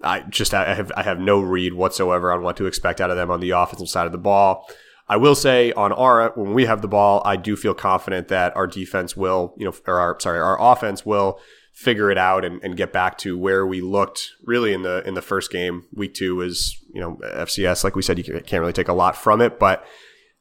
[0.00, 3.16] I just I have I have no read whatsoever on what to expect out of
[3.16, 4.68] them on the offensive side of the ball.
[5.08, 8.56] I will say on our when we have the ball, I do feel confident that
[8.56, 11.40] our defense will, you know, or our sorry, our offense will
[11.72, 15.14] figure it out and, and get back to where we looked really in the in
[15.14, 15.84] the first game.
[15.92, 17.82] Week two is you know, FCS.
[17.82, 19.84] Like we said, you can't really take a lot from it, but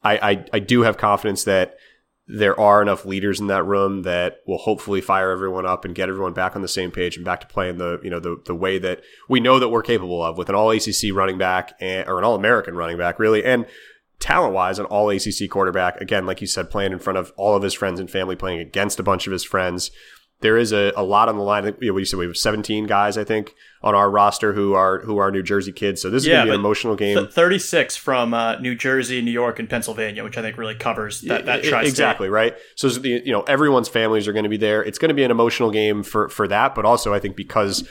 [0.04, 1.78] I, I, I do have confidence that
[2.28, 6.10] there are enough leaders in that room that will hopefully fire everyone up and get
[6.10, 8.56] everyone back on the same page and back to playing the you know the the
[8.56, 12.08] way that we know that we're capable of with an all ACC running back and,
[12.08, 13.66] or an all American running back really and
[14.20, 17.56] talent wise an all ACC quarterback again like you said playing in front of all
[17.56, 19.90] of his friends and family playing against a bunch of his friends
[20.42, 21.66] there is a, a lot on the line.
[21.66, 24.74] You know, what you said we have 17 guys, I think, on our roster who
[24.74, 26.02] are who are New Jersey kids.
[26.02, 27.18] So this is yeah, going to be an emotional game.
[27.18, 31.22] Th- 36 from uh, New Jersey, New York, and Pennsylvania, which I think really covers
[31.22, 32.56] that, that tri Exactly right.
[32.76, 34.84] So you know everyone's families are going to be there.
[34.84, 37.88] It's going to be an emotional game for for that, but also I think because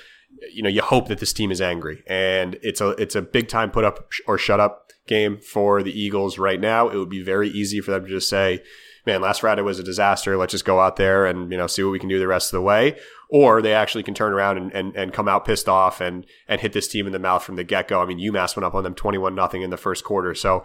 [0.53, 3.49] you know you hope that this team is angry and it's a it's a big
[3.49, 6.88] time put up or shut up game for the Eagles right now.
[6.88, 8.62] It would be very easy for them to just say
[9.07, 10.37] man, last Friday was a disaster.
[10.37, 12.53] Let's just go out there and, you know, see what we can do the rest
[12.53, 12.99] of the way.
[13.31, 16.61] Or they actually can turn around and, and, and come out pissed off and, and
[16.61, 18.03] hit this team in the mouth from the get go.
[18.03, 20.35] I mean, UMass went up on them 21 nothing in the first quarter.
[20.35, 20.65] So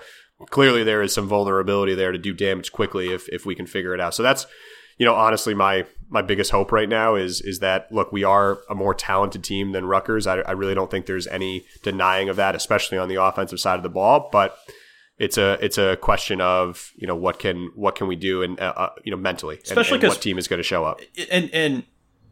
[0.50, 3.94] clearly there is some vulnerability there to do damage quickly if, if we can figure
[3.94, 4.16] it out.
[4.16, 4.48] So that's,
[4.98, 8.60] you know, honestly, my my biggest hope right now is is that look, we are
[8.70, 10.28] a more talented team than Rutgers.
[10.28, 13.78] I, I really don't think there's any denying of that, especially on the offensive side
[13.78, 14.30] of the ball.
[14.32, 14.56] But
[15.22, 18.60] it's a it's a question of you know what can what can we do and
[18.60, 21.00] uh, uh you know mentally, especially and, and what team is going to show up.
[21.30, 21.84] And and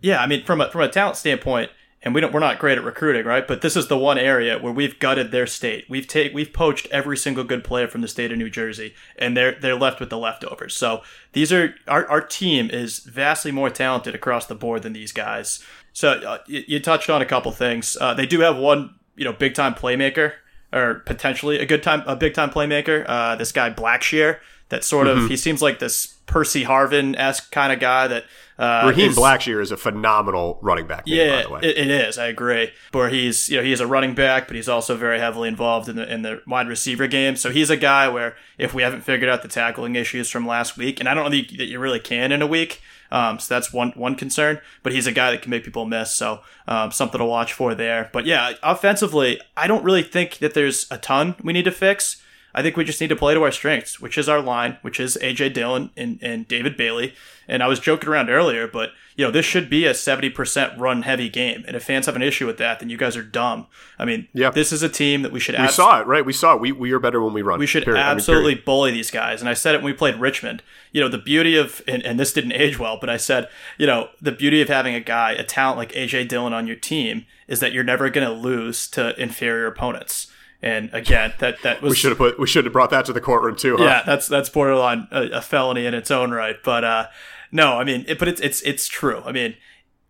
[0.02, 1.70] yeah, I mean from a from a talent standpoint,
[2.02, 3.48] and we don't we're not great at recruiting, right?
[3.48, 5.86] But this is the one area where we've gutted their state.
[5.88, 9.38] We've take we've poached every single good player from the state of New Jersey, and
[9.38, 10.76] they're they're left with the leftovers.
[10.76, 15.12] So these are our our team is vastly more talented across the board than these
[15.12, 15.64] guys.
[15.94, 17.98] So uh, you, you, touched on a couple things.
[18.02, 20.34] Uh, they do have one you know big time playmaker
[20.74, 23.06] or potentially a good time, a big time playmaker.
[23.08, 24.40] Uh, this guy Blackshear,
[24.70, 28.26] that sort of he seems like this Percy Harvin esque kind of guy that
[28.60, 31.08] uh, Raheem is- Blackshear is a phenomenal running back.
[31.08, 31.60] Name, yeah, by the way.
[31.64, 32.18] it, it is.
[32.18, 32.72] I agree.
[32.92, 35.96] Where he's, you know, he's a running back, but he's also very heavily involved in
[35.96, 37.36] the in the wide receiver game.
[37.36, 40.78] So he's a guy where if we haven't figured out the tackling issues from last
[40.78, 42.82] week, and I don't think that you really can in a week,
[43.12, 44.60] um, so that's one one concern.
[44.84, 46.12] But he's a guy that can make people miss.
[46.12, 48.10] So um, something to watch for there.
[48.14, 52.22] But yeah, offensively, I don't really think that there's a ton we need to fix.
[52.54, 55.00] I think we just need to play to our strengths, which is our line, which
[55.00, 57.14] is AJ Dillon and, and David Bailey.
[57.48, 61.02] And I was joking around earlier, but you know, this should be a 70% run
[61.02, 61.64] heavy game.
[61.68, 63.68] And if fans have an issue with that, then you guys are dumb.
[63.98, 64.50] I mean, Yeah.
[64.52, 66.26] this is a team that we should we saw it, right?
[66.26, 66.62] We saw it.
[66.62, 67.60] We, we are better when we run.
[67.60, 68.00] we should period.
[68.02, 69.42] I mean, absolutely bully these guys.
[69.42, 70.64] And I said it when we played Richmond.
[70.92, 73.86] You know, the beauty of, and, and this didn't age well, but I said, you
[73.88, 77.26] know, the beauty of having a guy, a talent like AJ Dillon on your team
[77.48, 80.32] is that you're never going to lose to inferior opponents.
[80.62, 82.40] And again, that, that was We should have put.
[82.40, 83.78] We should have brought that to the courtroom too.
[83.78, 83.84] Huh?
[83.84, 86.58] yeah, that's that's borderline a, a felony in its own right.
[86.64, 87.08] But uh,
[87.52, 89.22] no, I mean, it, but it's it's it's true.
[89.26, 89.56] I mean,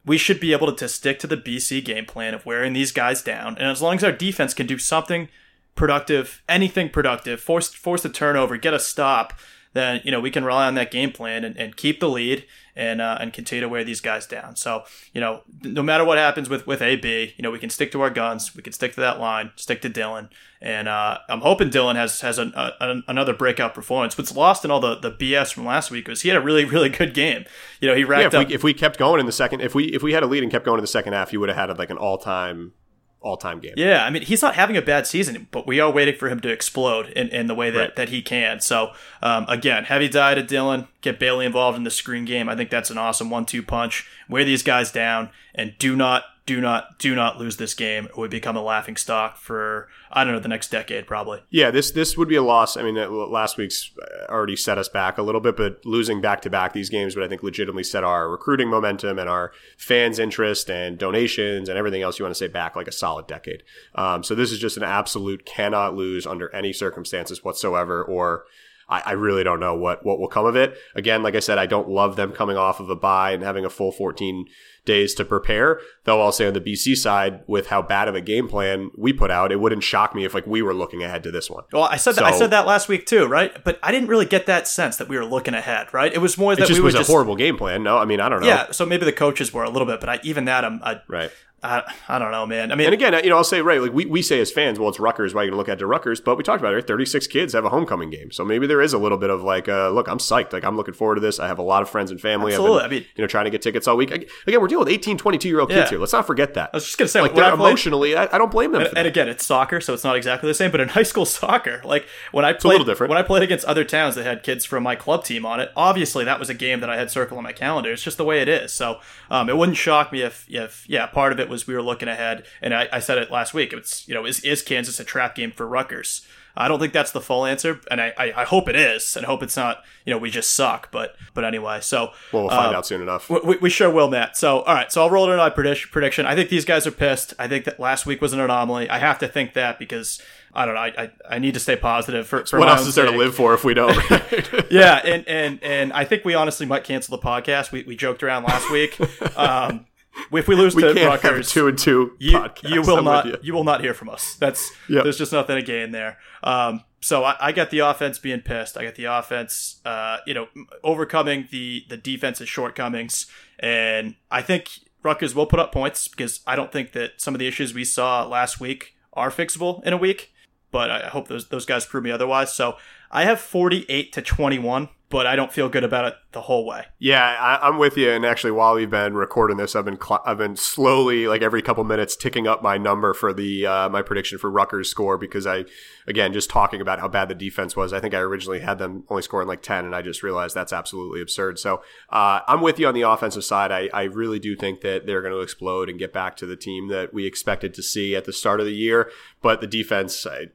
[0.06, 2.92] we should be able to, to stick to the BC game plan of wearing these
[2.92, 5.30] guys down, and as long as our defense can do something
[5.76, 9.34] productive, anything productive, force force a turnover, get a stop,
[9.74, 12.46] then you know we can rely on that game plan and, and keep the lead
[12.76, 14.56] and uh, and continue to wear these guys down.
[14.56, 17.92] So you know, no matter what happens with with AB, you know we can stick
[17.92, 20.30] to our guns, we can stick to that line, stick to Dillon,
[20.62, 24.18] and uh, I'm hoping Dillon has has an, a, another breakout performance.
[24.18, 26.66] What's lost in all the the BS from last week was he had a really
[26.76, 27.46] really good game.
[27.80, 28.48] You know, he Yeah, racked if up.
[28.48, 30.44] we, if we kept going in the second, if we if we had a lead
[30.44, 32.74] and kept going in the second half, you would have had like an all time
[33.22, 33.74] all time game.
[33.76, 36.40] Yeah, I mean, he's not having a bad season, but we are waiting for him
[36.40, 37.96] to explode in, in the way that, Right.
[37.98, 38.62] that he can.
[38.62, 38.92] So,
[39.22, 42.48] um, again, heavy diet of Dillon, get Bailey involved in the screen game.
[42.48, 44.08] I think that's an awesome one two punch.
[44.30, 48.24] Wear these guys down and do not, do not, do not lose this game or
[48.24, 51.44] we become a laughing stock for, I don't know, the next decade probably.
[51.52, 52.76] Yeah, this this would be a loss.
[52.76, 56.42] I mean, last week's uh, already set us back a little bit, but losing back
[56.42, 60.18] to back these games would I think legitimately set our recruiting momentum and our fans'
[60.18, 63.62] interest and donations and everything else you want to say back like a solid decade.
[63.94, 68.46] Um, so this is just an absolute cannot lose under any circumstances whatsoever, or.
[68.92, 70.76] I, I really don't know what, what will come of it.
[70.96, 73.64] Again, like I said, I don't love them coming off of a bye and having
[73.64, 74.48] a full 14
[74.90, 75.80] days to prepare.
[76.06, 79.14] Though I'll say on the BC side, with how bad of a game plan we
[79.14, 81.64] put out, it wouldn't shock me if like we were looking ahead to this one.
[81.72, 83.64] Well, I said that, I said that last week too, right?
[83.64, 86.12] But I didn't really get that sense that we were looking ahead, right?
[86.12, 87.84] It was more that It just we was just a horrible game plan.
[87.84, 88.48] No, I mean I don't know.
[88.48, 88.72] yeah.
[88.72, 91.32] So maybe the coaches were a little bit, but I, even that, I'm, I, Right.
[91.64, 92.72] I, I don't know, man.
[92.72, 94.80] I mean, And again, you know, I'll say right, like we, we say as fans,
[94.80, 95.34] well, it's Rutgers.
[95.34, 96.22] Why are you going to look at to Rutgers?
[96.22, 96.76] But we talked about it.
[96.78, 96.88] Right?
[96.88, 99.42] Thirty six kids have a homecoming game, so maybe there is a little bit of
[99.44, 100.54] like, uh, look, I'm psyched.
[100.54, 101.40] Like I'm looking forward to this.
[101.40, 102.54] I have a lot of friends and family.
[102.54, 102.84] I've been, Absolutely.
[102.86, 104.12] I mean- you know, trying to get tickets all week.
[104.12, 104.28] Again,
[104.62, 105.90] we're dealing with 18, 22 year old kids Yeah.
[105.90, 106.00] here.
[106.00, 106.70] Let's not forget that.
[106.74, 108.82] I was just gonna say, like they're I played- emotionally, I, I don't blame them.
[108.84, 110.72] And, and again, it's soccer, so it's not exactly the same.
[110.72, 113.10] But in high school soccer, like when I played, little different.
[113.10, 115.72] when I played against other towns that had kids from my club team on it,
[115.76, 117.92] obviously that was a game that I had circled on my calendar.
[117.92, 118.72] It's just the way it is.
[118.72, 119.00] So
[119.30, 122.08] um, it wouldn't shock me if, if yeah, part of it was we were looking
[122.08, 123.74] ahead, and I, I said it last week.
[123.74, 126.26] It's you know, is is Kansas a trap game for Rutgers?
[126.60, 129.26] I don't think that's the full answer, and I, I, I hope it is, and
[129.26, 129.84] hope it's not.
[130.06, 130.92] You know, we just suck.
[130.92, 133.30] But but anyway, so well, we'll find uh, out soon enough.
[133.30, 134.36] we, we sure will, Matt.
[134.36, 134.92] So, all right.
[134.92, 135.90] So I'll roll it in my prediction.
[135.92, 136.26] Prediction.
[136.26, 137.34] I think these guys are pissed.
[137.40, 138.90] I think that last week was an anomaly.
[138.90, 140.22] I have to think that because
[140.54, 140.82] I don't know.
[140.82, 143.36] I I, I need to stay positive for, for what else is there to live
[143.36, 143.98] for if we don't?
[144.72, 147.72] Yeah, and and and I think we honestly might cancel the podcast.
[147.72, 149.00] We we joked around last week.
[149.36, 149.86] Um,
[150.32, 152.70] if we lose we to Rutgers, two and two you, podcast.
[152.70, 153.38] you will not you.
[153.42, 153.54] you.
[153.54, 154.36] will not hear from us.
[154.36, 155.04] That's Yep.
[155.04, 156.18] there's just nothing to gain there.
[156.44, 158.78] Um, so I, I got the offense being pissed.
[158.78, 160.48] I got the offense, uh, you know,
[160.84, 163.26] overcoming the the defense's shortcomings,
[163.60, 164.70] and I think
[165.04, 167.86] Rutgers will put up points because I don't think that some of the issues we
[167.86, 170.34] saw last week are fixable in a week.
[170.72, 172.54] But I hope those those guys prove me otherwise.
[172.54, 172.76] So
[173.12, 176.86] I have 48 to 21, but I don't feel good about it the whole way.
[177.00, 178.12] Yeah, I, I'm with you.
[178.12, 181.64] And actually, while we've been recording this, I've been cl- I've been slowly, like every
[181.64, 185.48] couple minutes, ticking up my number for the uh, my prediction for Rutgers score because
[185.48, 185.66] I,
[186.08, 187.92] again, just talking about how bad the defense was.
[187.92, 190.74] I think I originally had them only scoring like ten, and I just realized that's
[190.74, 191.58] absolutely absurd.
[191.58, 193.72] So uh, I'm with you on the offensive side.
[193.72, 196.56] I, I really do think that they're going to explode and get back to the
[196.56, 199.10] team that we expected to see at the start of the year.
[199.42, 200.48] But the defense, I,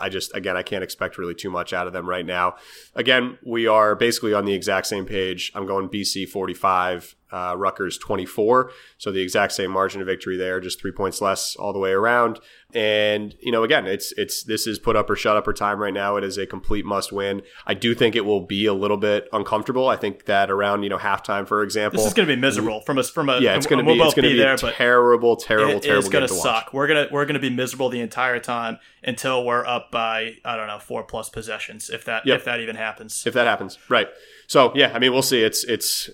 [0.00, 2.56] I just again I can't expect really too much out of them right now.
[2.94, 5.52] Again, we are basically on the exact same page.
[5.54, 8.70] I'm going BC 45, uh, Rutgers 24.
[8.98, 11.90] So the exact same margin of victory there, just three points less all the way
[11.90, 12.38] around.
[12.74, 15.78] And you know, again, it's it's this is put up or shut up or time
[15.78, 16.16] right now.
[16.16, 17.42] It is a complete must win.
[17.66, 19.88] I do think it will be a little bit uncomfortable.
[19.88, 22.80] I think that around you know halftime, for example, this is going to be miserable
[22.80, 25.36] from us from a yeah, it's going to be it's going to be, there, terrible,
[25.36, 26.00] terrible, it, terrible.
[26.00, 26.72] It's going to suck.
[26.72, 30.66] We're gonna we're gonna be miserable the entire time until we're up by I don't
[30.66, 32.38] know four plus possessions if that yep.
[32.38, 33.24] if that even happens.
[33.26, 34.08] If that happens, right?
[34.46, 35.42] So yeah, I mean, we'll see.
[35.42, 36.10] It's it's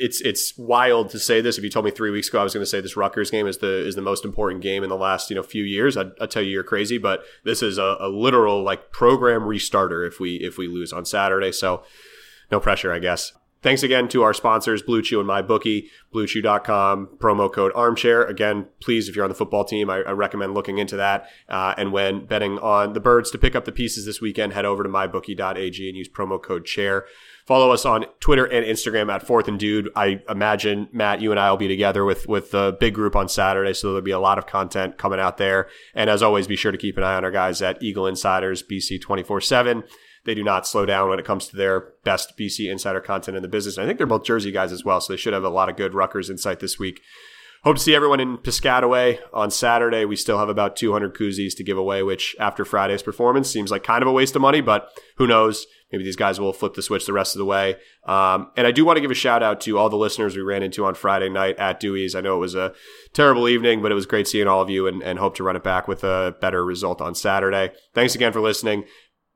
[0.00, 1.58] it's it's wild to say this.
[1.58, 3.46] If you told me three weeks ago I was going to say this Rutgers game
[3.46, 6.10] is the is the most important game in the last you know few years, I'd,
[6.20, 6.98] I'd tell you you're crazy.
[6.98, 11.04] But this is a, a, literal like program restarter if we if we lose on
[11.04, 11.52] Saturday.
[11.52, 11.84] So
[12.50, 13.32] no pressure, I guess.
[13.62, 18.24] Thanks again to our sponsors, Blue Chew and MyBookie, BlueChew.com, promo code Armchair.
[18.24, 21.28] Again, please, if you're on the football team, I, I recommend looking into that.
[21.48, 24.64] Uh, and when betting on the Birds to pick up the pieces this weekend, head
[24.64, 27.04] over to MyBookie.ag and use promo code Chair.
[27.46, 29.90] Follow us on Twitter and Instagram at Fourth and Dude.
[29.96, 33.28] I imagine Matt, you and I will be together with with the big group on
[33.28, 35.68] Saturday, so there'll be a lot of content coming out there.
[35.94, 38.62] And as always, be sure to keep an eye on our guys at Eagle Insiders
[38.62, 39.82] BC twenty four seven.
[40.24, 43.42] They do not slow down when it comes to their best BC insider content in
[43.42, 43.76] the business.
[43.76, 45.68] And I think they're both Jersey guys as well, so they should have a lot
[45.68, 47.00] of good Rutgers insight this week.
[47.64, 50.04] Hope to see everyone in Piscataway on Saturday.
[50.04, 53.84] We still have about 200 koozies to give away, which after Friday's performance seems like
[53.84, 55.68] kind of a waste of money, but who knows?
[55.92, 57.76] Maybe these guys will flip the switch the rest of the way.
[58.04, 60.42] Um, and I do want to give a shout out to all the listeners we
[60.42, 62.16] ran into on Friday night at Dewey's.
[62.16, 62.72] I know it was a
[63.12, 65.54] terrible evening, but it was great seeing all of you and, and hope to run
[65.54, 67.70] it back with a better result on Saturday.
[67.94, 68.86] Thanks again for listening.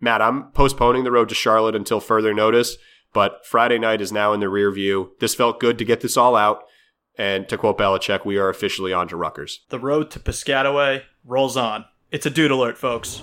[0.01, 2.77] Matt, I'm postponing the road to Charlotte until further notice,
[3.12, 5.12] but Friday night is now in the rear view.
[5.20, 6.64] This felt good to get this all out.
[7.19, 9.61] And to quote Belichick, we are officially on to Rutgers.
[9.71, 11.87] The road to Piscataway rolls on.
[12.11, 13.23] It's a dude alert, folks.